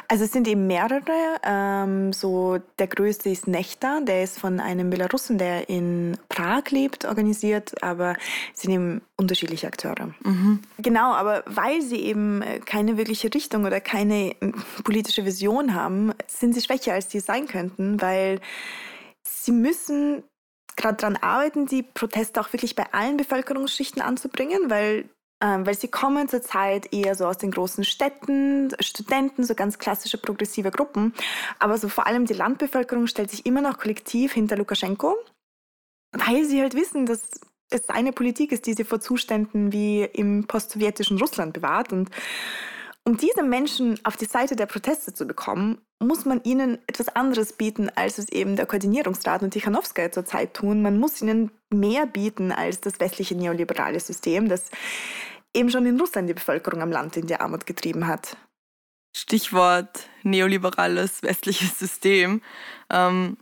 Also 0.09 0.25
es 0.25 0.33
sind 0.33 0.49
eben 0.49 0.67
mehrere. 0.67 1.38
Ähm, 1.45 2.12
so 2.14 2.59
der 2.79 2.87
größte 2.87 3.29
ist 3.29 3.47
Nechta, 3.47 4.00
der 4.00 4.25
ist 4.25 4.38
von 4.38 4.61
einem 4.61 4.88
Belarussen, 4.88 5.37
der 5.37 5.69
in 5.69 6.17
Prag 6.31 6.71
lebt, 6.71 7.05
organisiert, 7.05 7.83
aber 7.83 8.17
es 8.55 8.62
sind 8.62 8.73
eben 8.73 9.02
unterschiedliche 9.17 9.67
Akteure. 9.67 10.14
Mhm. 10.25 10.61
Genau, 10.79 11.12
aber 11.12 11.45
weil 11.47 11.83
sie 11.83 12.00
eben 12.00 12.43
keine 12.64 12.97
wirkliche 12.97 13.33
Richtung 13.33 13.67
oder 13.67 13.81
keine 13.81 14.35
politische 14.85 15.26
Vision 15.26 15.75
haben, 15.75 16.12
sind 16.26 16.55
sie 16.55 16.62
schwächer, 16.62 16.95
als 16.95 17.11
sie 17.11 17.21
sein 17.21 17.47
könnten, 17.47 18.00
weil 18.00 18.41
sie 19.23 19.52
müssen 19.52 20.23
gerade 20.76 20.97
daran 20.97 21.17
arbeiten, 21.17 21.67
die 21.67 21.83
Proteste 21.83 22.41
auch 22.41 22.52
wirklich 22.52 22.75
bei 22.75 22.93
allen 22.93 23.17
Bevölkerungsschichten 23.17 24.02
anzubringen, 24.02 24.71
weil, 24.71 25.09
äh, 25.41 25.59
weil 25.61 25.75
sie 25.75 25.88
kommen 25.88 26.29
zurzeit 26.29 26.93
eher 26.93 27.14
so 27.14 27.26
aus 27.26 27.38
den 27.38 27.50
großen 27.50 27.85
Städten, 27.85 28.75
Studenten, 28.81 29.45
so 29.45 29.55
ganz 29.55 29.79
klassische 29.79 30.19
progressive 30.19 30.71
Gruppen. 30.71 31.14
Aber 31.59 31.79
so 31.79 31.88
vor 31.88 32.07
allem 32.07 32.26
die 32.26 32.35
Landbevölkerung 32.35 33.07
stellt 33.07 33.31
sich 33.31 33.47
immer 33.47 33.61
noch 33.61 33.79
kollektiv 33.79 34.33
hinter 34.33 34.57
Lukaschenko, 34.57 35.17
weil 36.12 36.45
sie 36.45 36.61
halt 36.61 36.75
wissen, 36.75 37.07
dass 37.07 37.41
es 37.71 37.88
eine 37.88 38.12
Politik 38.12 38.52
ist, 38.52 38.67
die 38.67 38.75
sie 38.75 38.85
vor 38.85 39.00
Zuständen 39.00 39.73
wie 39.73 40.05
im 40.05 40.47
postsowjetischen 40.47 41.19
Russland 41.19 41.55
bewahrt 41.55 41.93
und 41.93 42.11
um 43.04 43.16
diese 43.16 43.42
Menschen 43.42 43.99
auf 44.04 44.16
die 44.16 44.26
Seite 44.26 44.54
der 44.54 44.66
Proteste 44.66 45.12
zu 45.12 45.26
bekommen, 45.26 45.80
muss 45.99 46.25
man 46.25 46.42
ihnen 46.44 46.78
etwas 46.87 47.09
anderes 47.09 47.52
bieten, 47.52 47.90
als 47.94 48.18
es 48.18 48.28
eben 48.28 48.56
der 48.56 48.66
Koordinierungsrat 48.66 49.42
und 49.42 49.50
Tichanowskaja 49.50 50.12
zurzeit 50.12 50.54
tun. 50.54 50.82
Man 50.82 50.99
muss 50.99 51.21
ihnen 51.21 51.50
mehr 51.71 52.06
bieten 52.06 52.52
als 52.52 52.80
das 52.80 53.00
westliche 53.00 53.35
neoliberale 53.35 53.99
System, 53.99 54.49
das 54.49 54.71
eben 55.54 55.71
schon 55.71 55.87
in 55.87 55.99
Russland 55.99 56.28
die 56.28 56.35
Bevölkerung 56.35 56.80
am 56.80 56.92
Land 56.92 57.16
in 57.16 57.26
die 57.26 57.37
Armut 57.37 57.66
getrieben 57.66 58.06
hat. 58.06 58.37
Stichwort 59.16 60.09
neoliberales 60.23 61.23
westliches 61.23 61.78
System. 61.78 62.40
Ähm, 62.88 63.37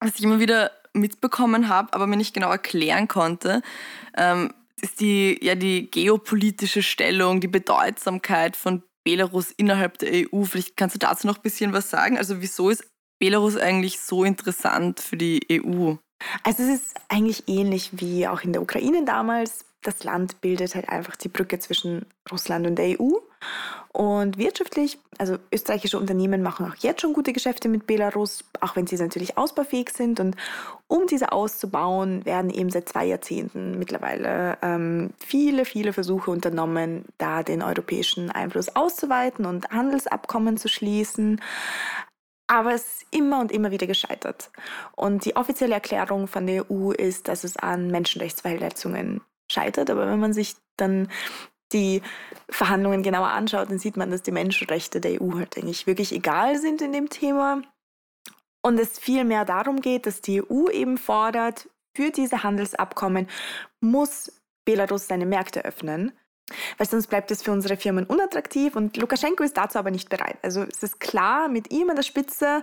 was 0.00 0.16
ich 0.16 0.24
immer 0.24 0.40
wieder 0.40 0.72
mitbekommen 0.92 1.68
habe, 1.68 1.92
aber 1.92 2.06
mir 2.06 2.16
nicht 2.16 2.34
genau 2.34 2.50
erklären 2.50 3.08
konnte, 3.08 3.62
ähm, 4.16 4.52
ist 4.80 5.00
die, 5.00 5.38
ja, 5.42 5.54
die 5.54 5.90
geopolitische 5.90 6.82
Stellung, 6.82 7.40
die 7.40 7.48
Bedeutsamkeit 7.48 8.56
von 8.56 8.82
Belarus 9.06 9.52
innerhalb 9.52 9.98
der 9.98 10.26
EU. 10.32 10.42
Vielleicht 10.42 10.76
kannst 10.76 10.96
du 10.96 10.98
dazu 10.98 11.28
noch 11.28 11.36
ein 11.36 11.42
bisschen 11.42 11.72
was 11.72 11.88
sagen. 11.90 12.18
Also 12.18 12.42
wieso 12.42 12.70
ist 12.70 12.84
Belarus 13.20 13.56
eigentlich 13.56 14.00
so 14.00 14.24
interessant 14.24 14.98
für 15.00 15.16
die 15.16 15.40
EU? 15.48 15.94
Also 16.42 16.64
es 16.64 16.80
ist 16.80 16.96
eigentlich 17.08 17.44
ähnlich 17.46 17.90
wie 17.92 18.26
auch 18.26 18.42
in 18.42 18.52
der 18.52 18.62
Ukraine 18.62 19.04
damals. 19.04 19.64
Das 19.82 20.02
Land 20.02 20.40
bildet 20.40 20.74
halt 20.74 20.88
einfach 20.88 21.14
die 21.14 21.28
Brücke 21.28 21.60
zwischen 21.60 22.06
Russland 22.30 22.66
und 22.66 22.74
der 22.74 23.00
EU. 23.00 23.12
Und 23.96 24.36
wirtschaftlich, 24.36 24.98
also 25.16 25.38
österreichische 25.50 25.98
Unternehmen 25.98 26.42
machen 26.42 26.70
auch 26.70 26.74
jetzt 26.80 27.00
schon 27.00 27.14
gute 27.14 27.32
Geschäfte 27.32 27.70
mit 27.70 27.86
Belarus, 27.86 28.44
auch 28.60 28.76
wenn 28.76 28.86
sie 28.86 28.96
natürlich 28.96 29.38
ausbaufähig 29.38 29.88
sind. 29.88 30.20
Und 30.20 30.36
um 30.86 31.06
diese 31.06 31.32
auszubauen, 31.32 32.22
werden 32.26 32.50
eben 32.50 32.68
seit 32.68 32.90
zwei 32.90 33.06
Jahrzehnten 33.06 33.78
mittlerweile 33.78 34.58
ähm, 34.60 35.14
viele, 35.18 35.64
viele 35.64 35.94
Versuche 35.94 36.30
unternommen, 36.30 37.06
da 37.16 37.42
den 37.42 37.62
europäischen 37.62 38.30
Einfluss 38.30 38.68
auszuweiten 38.76 39.46
und 39.46 39.70
Handelsabkommen 39.70 40.58
zu 40.58 40.68
schließen. 40.68 41.40
Aber 42.48 42.74
es 42.74 42.82
ist 42.82 43.06
immer 43.12 43.40
und 43.40 43.50
immer 43.50 43.70
wieder 43.70 43.86
gescheitert. 43.86 44.50
Und 44.94 45.24
die 45.24 45.36
offizielle 45.36 45.72
Erklärung 45.72 46.26
von 46.26 46.46
der 46.46 46.70
EU 46.70 46.90
ist, 46.90 47.28
dass 47.28 47.44
es 47.44 47.56
an 47.56 47.90
Menschenrechtsverletzungen 47.90 49.22
scheitert. 49.50 49.88
Aber 49.88 50.06
wenn 50.06 50.20
man 50.20 50.34
sich 50.34 50.54
dann 50.76 51.08
die 51.72 52.02
Verhandlungen 52.48 53.02
genauer 53.02 53.28
anschaut, 53.28 53.70
dann 53.70 53.78
sieht 53.78 53.96
man, 53.96 54.10
dass 54.10 54.22
die 54.22 54.32
Menschenrechte 54.32 55.00
der 55.00 55.20
EU 55.20 55.34
halt 55.34 55.56
eigentlich 55.56 55.86
wirklich 55.86 56.12
egal 56.12 56.58
sind 56.58 56.80
in 56.82 56.92
dem 56.92 57.08
Thema. 57.08 57.62
Und 58.62 58.78
es 58.78 58.98
viel 58.98 59.24
mehr 59.24 59.44
darum 59.44 59.80
geht, 59.80 60.06
dass 60.06 60.20
die 60.20 60.42
EU 60.42 60.68
eben 60.70 60.98
fordert, 60.98 61.68
für 61.96 62.10
diese 62.10 62.42
Handelsabkommen 62.42 63.26
muss 63.80 64.30
Belarus 64.66 65.06
seine 65.08 65.24
Märkte 65.24 65.64
öffnen, 65.64 66.12
weil 66.76 66.86
sonst 66.86 67.06
bleibt 67.06 67.30
es 67.30 67.42
für 67.42 67.52
unsere 67.52 67.76
Firmen 67.76 68.04
unattraktiv 68.04 68.76
und 68.76 68.96
Lukaschenko 68.96 69.42
ist 69.44 69.56
dazu 69.56 69.78
aber 69.78 69.90
nicht 69.90 70.08
bereit. 70.10 70.36
Also 70.42 70.62
es 70.62 70.82
ist 70.82 71.00
klar, 71.00 71.48
mit 71.48 71.72
ihm 71.72 71.88
an 71.88 71.96
der 71.96 72.02
Spitze 72.02 72.62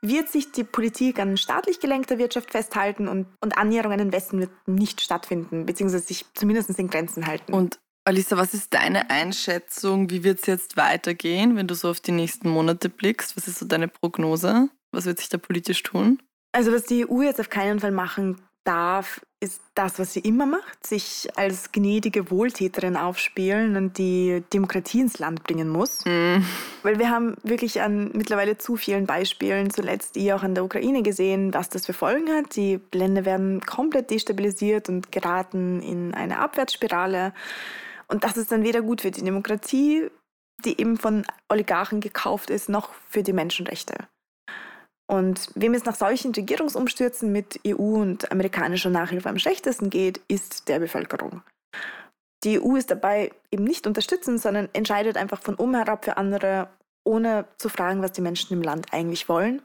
wird 0.00 0.28
sich 0.30 0.52
die 0.52 0.64
Politik 0.64 1.18
an 1.18 1.36
staatlich 1.36 1.80
gelenkter 1.80 2.18
Wirtschaft 2.18 2.50
festhalten 2.50 3.08
und, 3.08 3.26
und 3.40 3.58
Annäherung 3.58 3.92
an 3.92 3.98
den 3.98 4.12
Westen 4.12 4.40
wird 4.40 4.50
nicht 4.66 5.00
stattfinden, 5.00 5.66
beziehungsweise 5.66 6.04
sich 6.04 6.24
zumindest 6.34 6.70
in 6.78 6.88
Grenzen 6.88 7.26
halten. 7.26 7.52
Und 7.52 7.78
Alisa, 8.04 8.36
was 8.36 8.52
ist 8.52 8.74
deine 8.74 9.10
Einschätzung? 9.10 10.10
Wie 10.10 10.24
wird 10.24 10.40
es 10.40 10.46
jetzt 10.46 10.76
weitergehen, 10.76 11.56
wenn 11.56 11.68
du 11.68 11.74
so 11.74 11.88
auf 11.88 12.00
die 12.00 12.10
nächsten 12.10 12.48
Monate 12.48 12.88
blickst? 12.88 13.36
Was 13.36 13.46
ist 13.46 13.60
so 13.60 13.66
deine 13.66 13.86
Prognose? 13.86 14.68
Was 14.90 15.06
wird 15.06 15.18
sich 15.18 15.28
da 15.28 15.38
politisch 15.38 15.82
tun? 15.84 16.20
Also 16.50 16.72
was 16.72 16.84
die 16.84 17.08
EU 17.08 17.22
jetzt 17.22 17.40
auf 17.40 17.48
keinen 17.48 17.78
Fall 17.78 17.92
machen 17.92 18.40
darf, 18.64 19.20
ist 19.40 19.60
das, 19.74 19.98
was 19.98 20.12
sie 20.12 20.20
immer 20.20 20.46
macht, 20.46 20.86
sich 20.86 21.28
als 21.36 21.72
gnädige 21.72 22.30
Wohltäterin 22.30 22.96
aufspielen 22.96 23.76
und 23.76 23.98
die 23.98 24.42
Demokratie 24.52 25.00
ins 25.00 25.18
Land 25.18 25.42
bringen 25.42 25.68
muss. 25.68 26.04
Mm. 26.04 26.44
Weil 26.82 26.98
wir 26.98 27.10
haben 27.10 27.36
wirklich 27.42 27.80
an 27.80 28.10
mittlerweile 28.14 28.58
zu 28.58 28.76
vielen 28.76 29.06
Beispielen, 29.06 29.70
zuletzt 29.70 30.16
ihr 30.16 30.36
auch 30.36 30.44
an 30.44 30.54
der 30.54 30.64
Ukraine 30.64 31.02
gesehen, 31.02 31.54
was 31.54 31.70
das 31.70 31.86
für 31.86 31.92
Folgen 31.92 32.28
hat. 32.30 32.54
Die 32.54 32.80
Länder 32.92 33.24
werden 33.24 33.60
komplett 33.62 34.10
destabilisiert 34.10 34.88
und 34.88 35.10
geraten 35.10 35.82
in 35.82 36.14
eine 36.14 36.38
Abwärtsspirale. 36.38 37.32
Und 38.12 38.24
das 38.24 38.36
ist 38.36 38.52
dann 38.52 38.62
weder 38.62 38.82
gut 38.82 39.00
für 39.00 39.10
die 39.10 39.24
Demokratie, 39.24 40.10
die 40.66 40.78
eben 40.78 40.98
von 40.98 41.24
Oligarchen 41.48 42.02
gekauft 42.02 42.50
ist, 42.50 42.68
noch 42.68 42.90
für 43.08 43.22
die 43.22 43.32
Menschenrechte. 43.32 43.94
Und 45.10 45.48
wem 45.54 45.72
es 45.72 45.86
nach 45.86 45.94
solchen 45.94 46.34
Regierungsumstürzen 46.34 47.32
mit 47.32 47.58
EU 47.66 48.00
und 48.02 48.30
amerikanischer 48.30 48.90
Nachhilfe 48.90 49.30
am 49.30 49.38
schlechtesten 49.38 49.88
geht, 49.88 50.20
ist 50.28 50.68
der 50.68 50.78
Bevölkerung. 50.78 51.40
Die 52.44 52.60
EU 52.60 52.76
ist 52.76 52.90
dabei 52.90 53.32
eben 53.50 53.64
nicht 53.64 53.86
unterstützend, 53.86 54.42
sondern 54.42 54.68
entscheidet 54.74 55.16
einfach 55.16 55.40
von 55.42 55.54
oben 55.54 55.74
herab 55.74 56.04
für 56.04 56.18
andere, 56.18 56.68
ohne 57.04 57.46
zu 57.56 57.70
fragen, 57.70 58.02
was 58.02 58.12
die 58.12 58.20
Menschen 58.20 58.52
im 58.52 58.62
Land 58.62 58.92
eigentlich 58.92 59.26
wollen. 59.30 59.62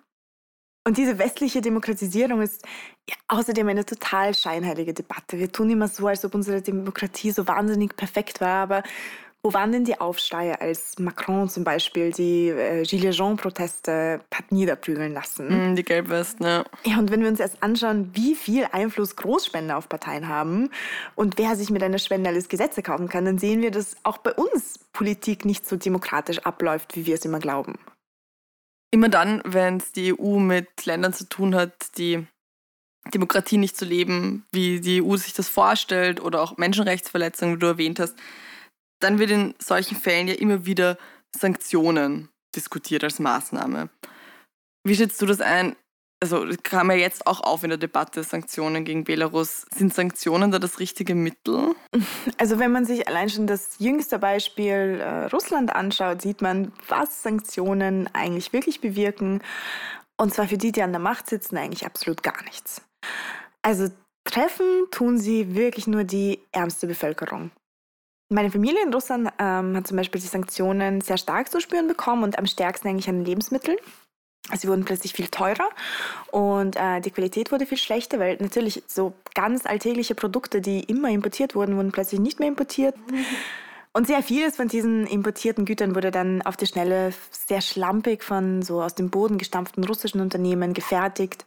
Und 0.87 0.97
diese 0.97 1.19
westliche 1.19 1.59
Demokratisierung 1.59 2.41
ist 2.41 2.63
ja, 3.09 3.15
außerdem 3.27 3.67
eine 3.67 3.85
total 3.85 4.33
scheinheilige 4.33 4.93
Debatte. 4.93 5.37
Wir 5.37 5.51
tun 5.51 5.69
immer 5.69 5.89
so, 5.89 6.07
als 6.07 6.23
ob 6.23 6.33
unsere 6.33 6.61
Demokratie 6.61 7.31
so 7.31 7.45
wahnsinnig 7.45 7.97
perfekt 7.97 8.39
war, 8.39 8.63
aber 8.63 8.83
wo 9.43 9.51
waren 9.51 9.73
denn 9.73 9.83
die 9.83 9.99
Aufschreie, 9.99 10.61
als 10.61 10.97
Macron 10.97 11.49
zum 11.49 11.65
Beispiel 11.65 12.13
die 12.13 12.47
äh, 12.47 12.83
Gilets 12.83 13.17
Jaunes-Proteste 13.17 14.21
hat 14.33 14.49
niederprügeln 14.53 15.11
lassen? 15.11 15.73
Mm, 15.73 15.75
die 15.75 15.83
Gelbwesten, 15.83 16.45
ja. 16.45 16.63
Ja, 16.85 16.99
und 16.99 17.11
wenn 17.11 17.19
wir 17.19 17.27
uns 17.27 17.41
erst 17.41 17.61
anschauen, 17.61 18.11
wie 18.13 18.33
viel 18.33 18.65
Einfluss 18.71 19.17
Großspender 19.17 19.75
auf 19.77 19.89
Parteien 19.89 20.29
haben 20.29 20.69
und 21.15 21.37
wer 21.37 21.57
sich 21.57 21.69
mit 21.69 21.83
einer 21.83 21.99
Spende 21.99 22.29
alles 22.29 22.47
Gesetze 22.47 22.81
kaufen 22.81 23.09
kann, 23.09 23.25
dann 23.25 23.39
sehen 23.39 23.61
wir, 23.61 23.71
dass 23.71 23.97
auch 24.03 24.19
bei 24.19 24.31
uns 24.31 24.79
Politik 24.93 25.43
nicht 25.43 25.67
so 25.67 25.75
demokratisch 25.75 26.39
abläuft, 26.39 26.95
wie 26.95 27.05
wir 27.05 27.15
es 27.15 27.25
immer 27.25 27.39
glauben. 27.39 27.77
Immer 28.91 29.09
dann, 29.09 29.41
wenn 29.45 29.77
es 29.77 29.91
die 29.91 30.17
EU 30.17 30.39
mit 30.39 30.85
Ländern 30.85 31.13
zu 31.13 31.27
tun 31.27 31.55
hat, 31.55 31.97
die 31.97 32.25
Demokratie 33.13 33.57
nicht 33.57 33.77
zu 33.77 33.85
leben, 33.85 34.45
wie 34.51 34.79
die 34.79 35.01
EU 35.01 35.17
sich 35.17 35.33
das 35.33 35.49
vorstellt 35.49 36.21
oder 36.21 36.41
auch 36.41 36.57
Menschenrechtsverletzungen, 36.57 37.55
wie 37.55 37.59
du 37.59 37.67
erwähnt 37.67 37.99
hast, 37.99 38.15
dann 38.99 39.19
wird 39.19 39.31
in 39.31 39.55
solchen 39.59 39.97
Fällen 39.97 40.27
ja 40.27 40.35
immer 40.35 40.65
wieder 40.65 40.97
Sanktionen 41.35 42.29
diskutiert 42.55 43.03
als 43.03 43.19
Maßnahme. 43.19 43.89
Wie 44.83 44.95
schätzt 44.95 45.21
du 45.21 45.25
das 45.25 45.41
ein? 45.41 45.75
Also 46.19 46.47
kam 46.63 46.89
ja 46.89 46.97
jetzt 46.97 47.27
auch 47.27 47.41
auf 47.41 47.63
in 47.63 47.69
der 47.69 47.77
Debatte 47.77 48.23
Sanktionen 48.23 48.85
gegen 48.85 49.03
Belarus. 49.03 49.67
Sind 49.75 49.93
Sanktionen 49.93 50.49
da 50.49 50.57
das 50.57 50.79
richtige 50.79 51.13
Mittel? 51.13 51.75
Also 52.39 52.57
wenn 52.57 52.71
man 52.71 52.85
sich 52.85 53.07
allein 53.07 53.29
schon 53.29 53.45
das 53.45 53.75
jüngste 53.77 54.17
Beispiel 54.17 54.99
äh, 54.99 55.25
Russland 55.25 55.75
anschaut, 55.75 56.21
sieht 56.21 56.41
man, 56.41 56.71
was 56.87 57.21
Sanktionen 57.21 58.09
eigentlich 58.13 58.51
wirklich 58.51 58.81
bewirken. 58.81 59.41
Und 60.17 60.33
zwar 60.33 60.47
für 60.47 60.57
die, 60.57 60.71
die 60.71 60.81
an 60.81 60.91
der 60.91 60.99
Macht 60.99 61.29
sitzen, 61.29 61.57
eigentlich 61.57 61.85
absolut 61.85 62.23
gar 62.23 62.41
nichts. 62.43 62.81
Also 63.61 63.89
treffen 64.23 64.87
tun 64.91 65.19
sie 65.19 65.55
wirklich 65.55 65.85
nur 65.85 66.03
die 66.03 66.39
ärmste 66.51 66.87
Bevölkerung. 66.87 67.51
Meine 68.29 68.51
Familie 68.51 68.83
in 68.83 68.93
Russland 68.93 69.31
ähm, 69.39 69.75
hat 69.77 69.87
zum 69.87 69.97
Beispiel 69.97 70.19
die 70.19 70.27
Sanktionen 70.27 71.01
sehr 71.01 71.17
stark 71.17 71.49
zu 71.49 71.61
spüren 71.61 71.87
bekommen 71.87 72.23
und 72.23 72.37
am 72.37 72.45
stärksten 72.45 72.89
eigentlich 72.89 73.07
an 73.07 73.23
Lebensmitteln. 73.23 73.77
Sie 74.55 74.67
wurden 74.67 74.85
plötzlich 74.85 75.13
viel 75.13 75.27
teurer 75.27 75.69
und 76.31 76.75
äh, 76.75 77.01
die 77.01 77.11
Qualität 77.11 77.51
wurde 77.51 77.65
viel 77.65 77.77
schlechter, 77.77 78.19
weil 78.19 78.37
natürlich 78.39 78.83
so 78.87 79.13
ganz 79.33 79.65
alltägliche 79.65 80.15
Produkte, 80.15 80.61
die 80.61 80.81
immer 80.83 81.09
importiert 81.09 81.55
wurden, 81.55 81.75
wurden 81.75 81.91
plötzlich 81.91 82.19
nicht 82.19 82.39
mehr 82.39 82.47
importiert. 82.47 82.95
Und 83.93 84.07
sehr 84.07 84.21
vieles 84.21 84.57
von 84.57 84.67
diesen 84.67 85.07
importierten 85.07 85.65
Gütern 85.65 85.95
wurde 85.95 86.11
dann 86.11 86.41
auf 86.43 86.55
die 86.55 86.67
Schnelle 86.67 87.13
sehr 87.31 87.61
schlampig 87.61 88.23
von 88.23 88.61
so 88.61 88.81
aus 88.81 88.95
dem 88.95 89.09
Boden 89.09 89.37
gestampften 89.37 89.83
russischen 89.83 90.21
Unternehmen 90.21 90.73
gefertigt. 90.73 91.45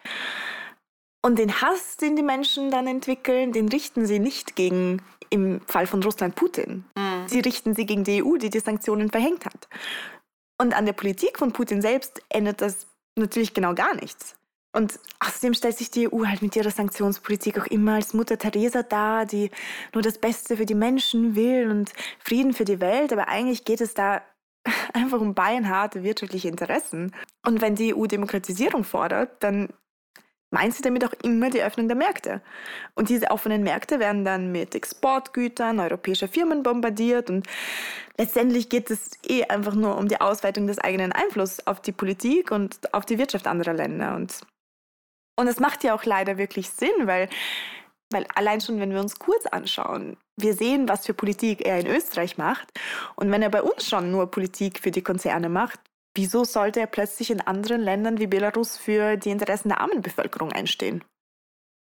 Und 1.22 1.38
den 1.38 1.60
Hass, 1.60 1.96
den 1.96 2.16
die 2.16 2.22
Menschen 2.22 2.70
dann 2.70 2.86
entwickeln, 2.86 3.52
den 3.52 3.68
richten 3.68 4.06
sie 4.06 4.18
nicht 4.18 4.56
gegen 4.56 5.02
im 5.28 5.60
Fall 5.66 5.86
von 5.86 6.02
Russland 6.02 6.34
Putin. 6.34 6.84
Mhm. 6.96 7.28
Sie 7.28 7.40
richten 7.40 7.74
sie 7.74 7.86
gegen 7.86 8.04
die 8.04 8.22
EU, 8.24 8.36
die 8.36 8.50
die 8.50 8.58
Sanktionen 8.58 9.10
verhängt 9.10 9.44
hat. 9.44 9.68
Und 10.58 10.74
an 10.74 10.86
der 10.86 10.92
Politik 10.92 11.38
von 11.38 11.52
Putin 11.52 11.80
selbst 11.80 12.22
ändert 12.28 12.60
das 12.60 12.86
natürlich 13.16 13.54
genau 13.54 13.74
gar 13.74 13.94
nichts. 13.94 14.36
Und 14.72 15.00
außerdem 15.18 15.54
stellt 15.54 15.76
sich 15.76 15.90
die 15.90 16.12
EU 16.12 16.26
halt 16.26 16.42
mit 16.42 16.54
ihrer 16.54 16.70
Sanktionspolitik 16.70 17.58
auch 17.58 17.66
immer 17.66 17.94
als 17.94 18.14
Mutter 18.14 18.38
Teresa 18.38 18.84
dar, 18.84 19.26
die 19.26 19.50
nur 19.92 20.02
das 20.02 20.18
Beste 20.18 20.56
für 20.56 20.66
die 20.66 20.76
Menschen 20.76 21.34
will 21.34 21.68
und 21.70 21.92
Frieden 22.20 22.52
für 22.52 22.64
die 22.64 22.80
Welt. 22.80 23.12
Aber 23.12 23.28
eigentlich 23.28 23.64
geht 23.64 23.80
es 23.80 23.94
da 23.94 24.22
einfach 24.92 25.20
um 25.20 25.34
beinharte 25.34 26.04
wirtschaftliche 26.04 26.48
Interessen. 26.48 27.12
Und 27.44 27.60
wenn 27.60 27.74
die 27.74 27.94
EU 27.94 28.06
Demokratisierung 28.06 28.84
fordert, 28.84 29.42
dann 29.42 29.70
meint 30.50 30.74
sie 30.74 30.82
damit 30.82 31.04
auch 31.04 31.12
immer 31.22 31.50
die 31.50 31.62
Öffnung 31.62 31.88
der 31.88 31.96
Märkte. 31.96 32.42
Und 32.94 33.08
diese 33.08 33.30
offenen 33.30 33.62
Märkte 33.62 34.00
werden 34.00 34.24
dann 34.24 34.52
mit 34.52 34.74
Exportgütern 34.74 35.80
europäischer 35.80 36.28
Firmen 36.28 36.62
bombardiert 36.62 37.30
und 37.30 37.46
letztendlich 38.18 38.68
geht 38.68 38.90
es 38.90 39.12
eh 39.26 39.44
einfach 39.44 39.74
nur 39.74 39.96
um 39.96 40.08
die 40.08 40.20
Ausweitung 40.20 40.66
des 40.66 40.78
eigenen 40.78 41.12
Einflusses 41.12 41.66
auf 41.66 41.80
die 41.80 41.92
Politik 41.92 42.50
und 42.50 42.92
auf 42.92 43.06
die 43.06 43.18
Wirtschaft 43.18 43.46
anderer 43.46 43.74
Länder. 43.74 44.16
Und, 44.16 44.40
und 45.36 45.46
das 45.46 45.60
macht 45.60 45.84
ja 45.84 45.94
auch 45.94 46.04
leider 46.04 46.36
wirklich 46.36 46.70
Sinn, 46.70 47.06
weil, 47.06 47.28
weil 48.10 48.26
allein 48.34 48.60
schon, 48.60 48.80
wenn 48.80 48.92
wir 48.92 49.00
uns 49.00 49.18
kurz 49.18 49.46
anschauen, 49.46 50.16
wir 50.36 50.54
sehen, 50.54 50.88
was 50.88 51.06
für 51.06 51.14
Politik 51.14 51.66
er 51.66 51.78
in 51.78 51.86
Österreich 51.86 52.38
macht. 52.38 52.68
Und 53.14 53.30
wenn 53.30 53.42
er 53.42 53.50
bei 53.50 53.62
uns 53.62 53.88
schon 53.88 54.10
nur 54.10 54.30
Politik 54.30 54.80
für 54.80 54.90
die 54.90 55.02
Konzerne 55.02 55.48
macht, 55.48 55.80
Wieso 56.16 56.44
sollte 56.44 56.80
er 56.80 56.86
plötzlich 56.86 57.30
in 57.30 57.40
anderen 57.40 57.80
Ländern 57.80 58.18
wie 58.18 58.26
Belarus 58.26 58.76
für 58.76 59.16
die 59.16 59.30
Interessen 59.30 59.68
der 59.68 59.80
armen 59.80 60.02
Bevölkerung 60.02 60.52
einstehen? 60.52 61.04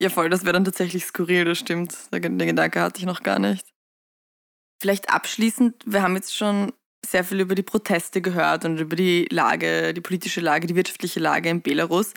Ja, 0.01 0.09
voll, 0.09 0.29
das 0.29 0.43
wäre 0.43 0.53
dann 0.53 0.65
tatsächlich 0.65 1.05
skurril, 1.05 1.45
das 1.45 1.57
stimmt. 1.57 1.95
Den 2.13 2.37
Gedanke 2.37 2.81
hatte 2.81 2.99
ich 2.99 3.05
noch 3.05 3.23
gar 3.23 3.39
nicht. 3.39 3.73
Vielleicht 4.81 5.09
abschließend, 5.09 5.83
wir 5.85 6.01
haben 6.01 6.15
jetzt 6.15 6.35
schon 6.35 6.73
sehr 7.05 7.23
viel 7.23 7.39
über 7.39 7.55
die 7.55 7.63
Proteste 7.63 8.21
gehört 8.21 8.65
und 8.65 8.79
über 8.79 8.95
die 8.95 9.27
Lage, 9.31 9.93
die 9.93 10.01
politische 10.01 10.41
Lage, 10.41 10.67
die 10.67 10.75
wirtschaftliche 10.75 11.19
Lage 11.19 11.49
in 11.49 11.61
Belarus. 11.61 12.13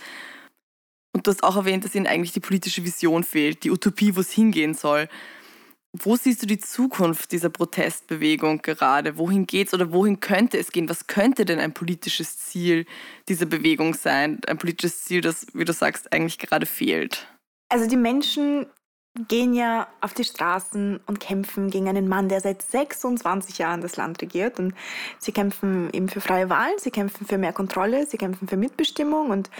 Und 1.12 1.26
du 1.26 1.30
hast 1.30 1.42
auch 1.42 1.56
erwähnt, 1.56 1.84
dass 1.84 1.94
ihnen 1.94 2.06
eigentlich 2.06 2.32
die 2.32 2.40
politische 2.40 2.84
Vision 2.84 3.24
fehlt, 3.24 3.64
die 3.64 3.70
Utopie, 3.70 4.16
wo 4.16 4.20
es 4.20 4.32
hingehen 4.32 4.74
soll. 4.74 5.08
Wo 6.02 6.16
siehst 6.16 6.42
du 6.42 6.46
die 6.46 6.58
Zukunft 6.58 7.32
dieser 7.32 7.48
Protestbewegung 7.48 8.62
gerade? 8.62 9.16
Wohin 9.16 9.46
geht's 9.46 9.74
oder 9.74 9.92
wohin 9.92 10.20
könnte 10.20 10.58
es 10.58 10.70
gehen? 10.70 10.88
Was 10.88 11.06
könnte 11.06 11.44
denn 11.44 11.58
ein 11.58 11.74
politisches 11.74 12.38
Ziel 12.38 12.86
dieser 13.28 13.46
Bewegung 13.46 13.94
sein? 13.94 14.40
Ein 14.46 14.58
politisches 14.58 15.04
Ziel, 15.04 15.20
das, 15.20 15.46
wie 15.54 15.64
du 15.64 15.72
sagst, 15.72 16.12
eigentlich 16.12 16.38
gerade 16.38 16.66
fehlt. 16.66 17.26
Also 17.68 17.88
die 17.88 17.96
Menschen 17.96 18.66
gehen 19.26 19.54
ja 19.54 19.88
auf 20.00 20.14
die 20.14 20.24
Straßen 20.24 21.00
und 21.06 21.18
kämpfen 21.18 21.70
gegen 21.70 21.88
einen 21.88 22.08
Mann, 22.08 22.28
der 22.28 22.40
seit 22.40 22.62
26 22.62 23.58
Jahren 23.58 23.80
das 23.80 23.96
Land 23.96 24.22
regiert. 24.22 24.58
Und 24.58 24.74
sie 25.18 25.32
kämpfen 25.32 25.88
eben 25.92 26.08
für 26.08 26.20
freie 26.20 26.48
Wahlen, 26.48 26.78
sie 26.78 26.90
kämpfen 26.90 27.26
für 27.26 27.38
mehr 27.38 27.52
Kontrolle, 27.52 28.06
sie 28.06 28.18
kämpfen 28.18 28.46
für 28.46 28.56
Mitbestimmung 28.56 29.30
und 29.30 29.50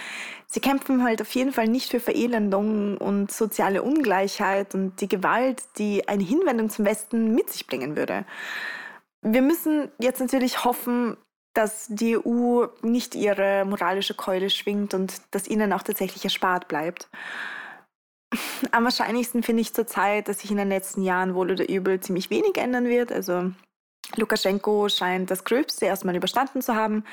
sie 0.46 0.60
kämpfen 0.60 1.02
halt 1.02 1.20
auf 1.20 1.30
jeden 1.32 1.52
Fall 1.52 1.66
nicht 1.66 1.90
für 1.90 2.00
Verelendung 2.00 2.96
und 2.98 3.32
soziale 3.32 3.82
Ungleichheit 3.82 4.74
und 4.74 5.00
die 5.00 5.08
Gewalt, 5.08 5.62
die 5.78 6.06
eine 6.06 6.24
Hinwendung 6.24 6.70
zum 6.70 6.84
Westen 6.84 7.34
mit 7.34 7.50
sich 7.50 7.66
bringen 7.66 7.96
würde. 7.96 8.24
Wir 9.22 9.42
müssen 9.42 9.90
jetzt 9.98 10.20
natürlich 10.20 10.64
hoffen, 10.64 11.16
dass 11.54 11.86
die 11.88 12.16
EU 12.16 12.66
nicht 12.82 13.16
ihre 13.16 13.64
moralische 13.64 14.14
Keule 14.14 14.48
schwingt 14.48 14.94
und 14.94 15.20
dass 15.32 15.48
ihnen 15.48 15.72
auch 15.72 15.82
tatsächlich 15.82 16.22
erspart 16.22 16.68
bleibt. 16.68 17.08
Am 18.72 18.84
wahrscheinlichsten 18.84 19.42
finde 19.42 19.62
ich 19.62 19.72
zurzeit, 19.72 20.28
dass 20.28 20.40
sich 20.40 20.50
in 20.50 20.56
den 20.56 20.68
letzten 20.68 21.02
Jahren 21.02 21.34
wohl 21.34 21.50
oder 21.50 21.68
übel 21.68 22.00
ziemlich 22.00 22.30
wenig 22.30 22.56
ändern 22.56 22.86
wird. 22.86 23.12
Also 23.12 23.52
Lukaschenko 24.16 24.88
scheint 24.88 25.30
das 25.30 25.44
Gröbste 25.44 25.86
erstmal 25.86 26.16
überstanden 26.16 26.62
zu 26.62 26.74
haben. 26.74 27.04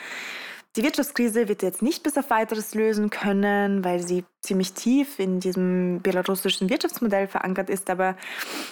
Die 0.76 0.84
Wirtschaftskrise 0.84 1.48
wird 1.48 1.64
jetzt 1.64 1.82
nicht 1.82 2.04
bis 2.04 2.18
auf 2.18 2.30
weiteres 2.30 2.76
lösen 2.76 3.10
können, 3.10 3.86
weil 3.86 4.06
sie 4.06 4.26
ziemlich 4.42 4.74
tief 4.74 5.20
in 5.20 5.40
diesem 5.40 6.02
belarussischen 6.02 6.70
Wirtschaftsmodell 6.70 7.28
verankert 7.30 7.70
ist. 7.70 7.90
Aber 7.90 8.18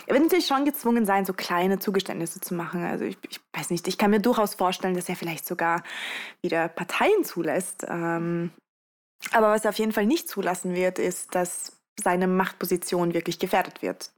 er 0.05 0.13
wird 0.13 0.23
natürlich 0.23 0.47
schon 0.47 0.65
gezwungen 0.65 1.05
sein, 1.05 1.23
so 1.23 1.31
kleine 1.31 1.79
Zugeständnisse 1.79 2.41
zu 2.41 2.55
machen. 2.55 2.83
Also 2.83 3.05
ich, 3.05 3.17
ich 3.29 3.39
weiß 3.53 3.69
nicht, 3.69 3.87
ich 3.87 3.97
kann 3.97 4.11
mir 4.11 4.19
durchaus 4.19 4.55
vorstellen, 4.55 4.95
dass 4.95 5.07
er 5.07 5.15
vielleicht 5.15 5.45
sogar 5.45 5.81
wieder 6.41 6.67
Parteien 6.67 7.23
zulässt. 7.23 7.85
Ähm, 7.87 8.51
aber 9.31 9.51
was 9.51 9.63
er 9.63 9.69
auf 9.69 9.79
jeden 9.79 9.93
Fall 9.93 10.05
nicht 10.05 10.27
zulassen 10.27 10.75
wird, 10.75 10.99
ist, 10.99 11.33
dass 11.35 11.82
seine 12.01 12.27
Machtposition 12.27 13.13
wirklich 13.13 13.39
gefährdet 13.39 13.81
wird. 13.81 14.11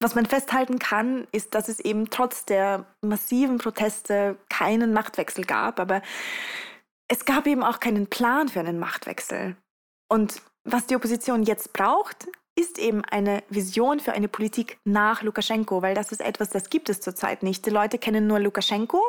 Was 0.00 0.14
man 0.14 0.26
festhalten 0.26 0.78
kann, 0.78 1.26
ist, 1.32 1.54
dass 1.54 1.68
es 1.68 1.80
eben 1.80 2.08
trotz 2.10 2.44
der 2.44 2.86
massiven 3.02 3.58
Proteste 3.58 4.36
keinen 4.48 4.92
Machtwechsel 4.92 5.44
gab, 5.44 5.80
aber 5.80 6.02
es 7.08 7.24
gab 7.24 7.46
eben 7.46 7.64
auch 7.64 7.80
keinen 7.80 8.06
Plan 8.06 8.48
für 8.48 8.60
einen 8.60 8.78
Machtwechsel. 8.78 9.56
Und 10.08 10.40
was 10.64 10.86
die 10.86 10.94
Opposition 10.94 11.42
jetzt 11.42 11.72
braucht, 11.72 12.28
ist 12.54 12.78
eben 12.78 13.04
eine 13.04 13.42
Vision 13.48 14.00
für 14.00 14.12
eine 14.12 14.28
Politik 14.28 14.78
nach 14.84 15.22
Lukaschenko, 15.22 15.82
weil 15.82 15.94
das 15.94 16.12
ist 16.12 16.20
etwas, 16.20 16.50
das 16.50 16.70
gibt 16.70 16.88
es 16.90 17.00
zurzeit 17.00 17.42
nicht. 17.42 17.64
Die 17.66 17.70
Leute 17.70 17.98
kennen 17.98 18.26
nur 18.26 18.40
Lukaschenko 18.40 19.02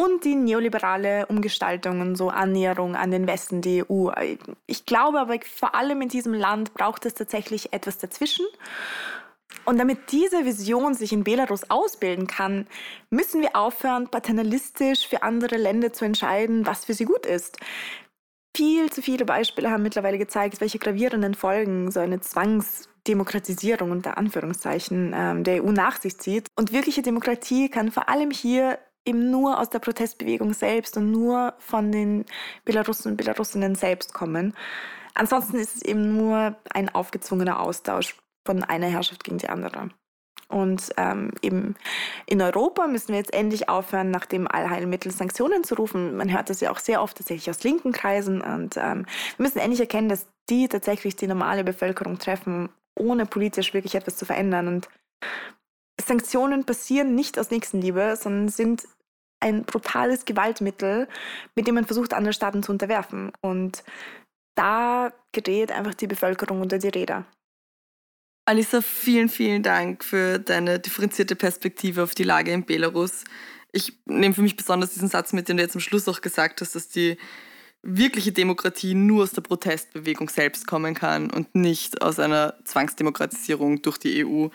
und 0.00 0.24
die 0.24 0.34
neoliberale 0.34 1.26
Umgestaltung 1.26 2.00
und 2.00 2.16
so 2.16 2.30
Annäherung 2.30 2.96
an 2.96 3.10
den 3.10 3.26
Westen, 3.26 3.60
die 3.60 3.84
EU. 3.86 4.10
Ich 4.66 4.86
glaube 4.86 5.20
aber, 5.20 5.38
vor 5.54 5.74
allem 5.74 6.00
in 6.00 6.08
diesem 6.08 6.32
Land 6.32 6.72
braucht 6.72 7.04
es 7.04 7.12
tatsächlich 7.12 7.74
etwas 7.74 7.98
dazwischen. 7.98 8.46
Und 9.66 9.78
damit 9.78 10.10
diese 10.10 10.46
Vision 10.46 10.94
sich 10.94 11.12
in 11.12 11.24
Belarus 11.24 11.70
ausbilden 11.70 12.26
kann, 12.26 12.66
müssen 13.10 13.42
wir 13.42 13.56
aufhören, 13.56 14.08
paternalistisch 14.08 15.06
für 15.06 15.22
andere 15.22 15.58
Länder 15.58 15.92
zu 15.92 16.06
entscheiden, 16.06 16.64
was 16.64 16.86
für 16.86 16.94
sie 16.94 17.04
gut 17.04 17.26
ist. 17.26 17.58
Viel 18.56 18.90
zu 18.90 19.02
viele 19.02 19.26
Beispiele 19.26 19.70
haben 19.70 19.82
mittlerweile 19.82 20.16
gezeigt, 20.16 20.62
welche 20.62 20.78
gravierenden 20.78 21.34
Folgen 21.34 21.90
so 21.90 22.00
eine 22.00 22.20
Zwangsdemokratisierung 22.20 23.90
unter 23.90 24.16
Anführungszeichen 24.16 25.12
ähm, 25.14 25.44
der 25.44 25.62
EU 25.62 25.72
nach 25.72 26.00
sich 26.00 26.18
zieht. 26.18 26.48
Und 26.56 26.72
wirkliche 26.72 27.02
Demokratie 27.02 27.68
kann 27.68 27.92
vor 27.92 28.08
allem 28.08 28.30
hier 28.30 28.78
eben 29.04 29.30
nur 29.30 29.58
aus 29.58 29.70
der 29.70 29.78
Protestbewegung 29.78 30.52
selbst 30.52 30.96
und 30.96 31.10
nur 31.10 31.54
von 31.58 31.92
den 31.92 32.24
Belarussen 32.64 33.12
und 33.12 33.16
Belarusinnen 33.16 33.74
selbst 33.74 34.14
kommen. 34.14 34.54
Ansonsten 35.14 35.56
ist 35.58 35.76
es 35.76 35.82
eben 35.82 36.16
nur 36.16 36.56
ein 36.72 36.88
aufgezwungener 36.88 37.60
Austausch 37.60 38.16
von 38.46 38.62
einer 38.64 38.86
Herrschaft 38.86 39.24
gegen 39.24 39.38
die 39.38 39.48
andere. 39.48 39.90
Und 40.48 40.90
ähm, 40.96 41.30
eben 41.42 41.76
in 42.26 42.42
Europa 42.42 42.88
müssen 42.88 43.10
wir 43.10 43.18
jetzt 43.18 43.32
endlich 43.32 43.68
aufhören, 43.68 44.10
nach 44.10 44.26
dem 44.26 44.48
Allheilmittel 44.48 45.12
Sanktionen 45.12 45.62
zu 45.62 45.76
rufen. 45.76 46.16
Man 46.16 46.32
hört 46.32 46.50
das 46.50 46.60
ja 46.60 46.72
auch 46.72 46.78
sehr 46.78 47.02
oft 47.02 47.16
tatsächlich 47.16 47.48
aus 47.50 47.62
linken 47.62 47.92
Kreisen. 47.92 48.40
Und 48.40 48.76
ähm, 48.76 49.06
wir 49.36 49.44
müssen 49.44 49.58
endlich 49.58 49.80
erkennen, 49.80 50.08
dass 50.08 50.26
die 50.48 50.66
tatsächlich 50.66 51.14
die 51.14 51.28
normale 51.28 51.62
Bevölkerung 51.62 52.18
treffen, 52.18 52.68
ohne 52.98 53.26
politisch 53.26 53.74
wirklich 53.74 53.94
etwas 53.94 54.16
zu 54.16 54.26
verändern. 54.26 54.66
Und 54.66 54.88
Sanktionen 56.10 56.64
passieren 56.64 57.14
nicht 57.14 57.38
aus 57.38 57.52
Nächstenliebe, 57.52 58.16
sondern 58.20 58.48
sind 58.48 58.82
ein 59.38 59.62
brutales 59.62 60.24
Gewaltmittel, 60.24 61.06
mit 61.54 61.68
dem 61.68 61.76
man 61.76 61.86
versucht, 61.86 62.14
andere 62.14 62.32
Staaten 62.32 62.64
zu 62.64 62.72
unterwerfen. 62.72 63.30
Und 63.40 63.84
da 64.56 65.12
gerät 65.30 65.70
einfach 65.70 65.94
die 65.94 66.08
Bevölkerung 66.08 66.62
unter 66.62 66.78
die 66.78 66.88
Räder. 66.88 67.26
Alisa, 68.44 68.80
vielen, 68.80 69.28
vielen 69.28 69.62
Dank 69.62 70.02
für 70.02 70.40
deine 70.40 70.80
differenzierte 70.80 71.36
Perspektive 71.36 72.02
auf 72.02 72.16
die 72.16 72.24
Lage 72.24 72.50
in 72.50 72.66
Belarus. 72.66 73.22
Ich 73.70 73.92
nehme 74.06 74.34
für 74.34 74.42
mich 74.42 74.56
besonders 74.56 74.92
diesen 74.92 75.08
Satz 75.08 75.32
mit, 75.32 75.48
den 75.48 75.58
du 75.58 75.62
jetzt 75.62 75.76
am 75.76 75.80
Schluss 75.80 76.08
auch 76.08 76.22
gesagt 76.22 76.60
hast, 76.60 76.74
dass 76.74 76.88
die 76.88 77.18
wirkliche 77.82 78.32
Demokratie 78.32 78.94
nur 78.94 79.22
aus 79.22 79.30
der 79.30 79.42
Protestbewegung 79.42 80.28
selbst 80.28 80.66
kommen 80.66 80.96
kann 80.96 81.30
und 81.30 81.54
nicht 81.54 82.02
aus 82.02 82.18
einer 82.18 82.56
Zwangsdemokratisierung 82.64 83.80
durch 83.82 83.98
die 83.98 84.26
EU. 84.26 84.48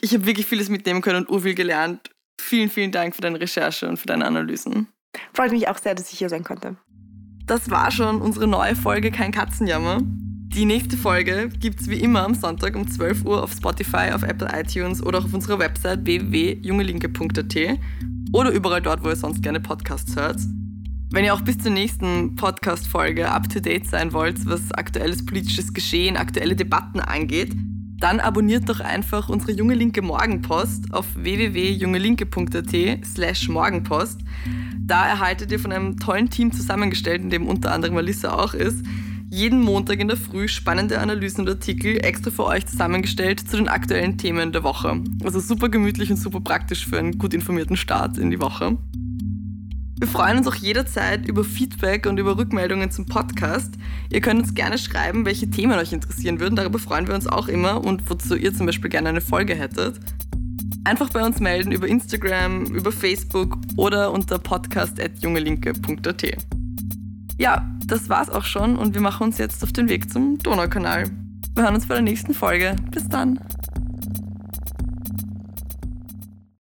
Ich 0.00 0.14
habe 0.14 0.26
wirklich 0.26 0.46
vieles 0.46 0.68
mitnehmen 0.68 1.00
können 1.00 1.24
und 1.24 1.30
urviel 1.30 1.54
gelernt. 1.54 2.10
Vielen, 2.40 2.70
vielen 2.70 2.92
Dank 2.92 3.14
für 3.14 3.20
deine 3.20 3.40
Recherche 3.40 3.88
und 3.88 3.98
für 3.98 4.06
deine 4.06 4.26
Analysen. 4.26 4.88
Freut 5.32 5.52
mich 5.52 5.68
auch 5.68 5.78
sehr, 5.78 5.94
dass 5.94 6.12
ich 6.12 6.18
hier 6.18 6.28
sein 6.28 6.44
konnte. 6.44 6.76
Das 7.46 7.70
war 7.70 7.90
schon 7.90 8.20
unsere 8.20 8.46
neue 8.46 8.76
Folge 8.76 9.10
Kein 9.10 9.32
Katzenjammer. 9.32 10.00
Die 10.02 10.64
nächste 10.64 10.96
Folge 10.96 11.48
gibt 11.60 11.80
es 11.80 11.88
wie 11.88 12.00
immer 12.00 12.22
am 12.22 12.34
Sonntag 12.34 12.74
um 12.74 12.88
12 12.88 13.24
Uhr 13.24 13.42
auf 13.42 13.52
Spotify, 13.52 14.12
auf 14.12 14.22
Apple 14.22 14.48
iTunes 14.52 15.02
oder 15.02 15.18
auch 15.18 15.24
auf 15.24 15.34
unserer 15.34 15.58
Website 15.58 16.04
www.jungelinke.at 16.04 17.78
oder 18.32 18.50
überall 18.50 18.82
dort, 18.82 19.04
wo 19.04 19.08
ihr 19.08 19.16
sonst 19.16 19.42
gerne 19.42 19.60
Podcasts 19.60 20.16
hört. 20.16 20.40
Wenn 21.10 21.24
ihr 21.24 21.32
auch 21.34 21.40
bis 21.40 21.58
zur 21.58 21.72
nächsten 21.72 22.34
Podcast-Folge 22.36 23.30
up 23.30 23.48
to 23.48 23.60
date 23.60 23.86
sein 23.86 24.12
wollt, 24.12 24.44
was 24.46 24.72
aktuelles 24.72 25.24
politisches 25.24 25.72
Geschehen, 25.72 26.16
aktuelle 26.16 26.54
Debatten 26.54 27.00
angeht, 27.00 27.54
dann 27.98 28.20
abonniert 28.20 28.68
doch 28.68 28.80
einfach 28.80 29.28
unsere 29.28 29.52
Junge 29.52 29.74
Linke 29.74 30.02
Morgenpost 30.02 30.92
auf 30.92 31.06
www.jungelinke.at 31.14 33.04
slash 33.04 33.48
Morgenpost. 33.48 34.20
Da 34.78 35.06
erhaltet 35.06 35.50
ihr 35.52 35.58
von 35.58 35.72
einem 35.72 35.98
tollen 35.98 36.30
Team 36.30 36.52
zusammengestellt, 36.52 37.22
in 37.22 37.30
dem 37.30 37.46
unter 37.46 37.72
anderem 37.72 37.96
Melissa 37.96 38.32
auch 38.32 38.54
ist, 38.54 38.84
jeden 39.30 39.60
Montag 39.60 40.00
in 40.00 40.08
der 40.08 40.16
Früh 40.16 40.48
spannende 40.48 41.00
Analysen 41.00 41.42
und 41.42 41.50
Artikel 41.50 42.02
extra 42.02 42.30
für 42.30 42.46
euch 42.46 42.66
zusammengestellt 42.66 43.40
zu 43.40 43.58
den 43.58 43.68
aktuellen 43.68 44.16
Themen 44.16 44.52
der 44.52 44.62
Woche. 44.62 45.02
Also 45.22 45.40
super 45.40 45.68
gemütlich 45.68 46.10
und 46.10 46.16
super 46.16 46.40
praktisch 46.40 46.86
für 46.86 46.98
einen 46.98 47.18
gut 47.18 47.34
informierten 47.34 47.76
Start 47.76 48.16
in 48.16 48.30
die 48.30 48.40
Woche. 48.40 48.78
Wir 49.98 50.06
freuen 50.06 50.38
uns 50.38 50.46
auch 50.46 50.54
jederzeit 50.54 51.26
über 51.26 51.42
Feedback 51.42 52.06
und 52.06 52.18
über 52.18 52.38
Rückmeldungen 52.38 52.92
zum 52.92 53.06
Podcast. 53.06 53.74
Ihr 54.10 54.20
könnt 54.20 54.40
uns 54.42 54.54
gerne 54.54 54.78
schreiben, 54.78 55.26
welche 55.26 55.50
Themen 55.50 55.76
euch 55.76 55.92
interessieren 55.92 56.38
würden. 56.38 56.54
Darüber 56.54 56.78
freuen 56.78 57.08
wir 57.08 57.16
uns 57.16 57.26
auch 57.26 57.48
immer 57.48 57.84
und 57.84 58.08
wozu 58.08 58.36
ihr 58.36 58.54
zum 58.54 58.66
Beispiel 58.66 58.90
gerne 58.90 59.08
eine 59.08 59.20
Folge 59.20 59.56
hättet. 59.56 59.98
Einfach 60.84 61.10
bei 61.10 61.24
uns 61.24 61.40
melden 61.40 61.72
über 61.72 61.88
Instagram, 61.88 62.66
über 62.66 62.92
Facebook 62.92 63.58
oder 63.76 64.12
unter 64.12 64.38
podcast.jungelinke.at. 64.38 66.36
Ja, 67.36 67.68
das 67.86 68.08
war's 68.08 68.30
auch 68.30 68.44
schon 68.44 68.76
und 68.76 68.94
wir 68.94 69.00
machen 69.00 69.24
uns 69.24 69.38
jetzt 69.38 69.64
auf 69.64 69.72
den 69.72 69.88
Weg 69.88 70.12
zum 70.12 70.38
Donaukanal. 70.38 71.10
Wir 71.56 71.64
hören 71.64 71.74
uns 71.74 71.88
bei 71.88 71.94
der 71.94 72.04
nächsten 72.04 72.34
Folge. 72.34 72.76
Bis 72.92 73.08
dann. 73.08 73.40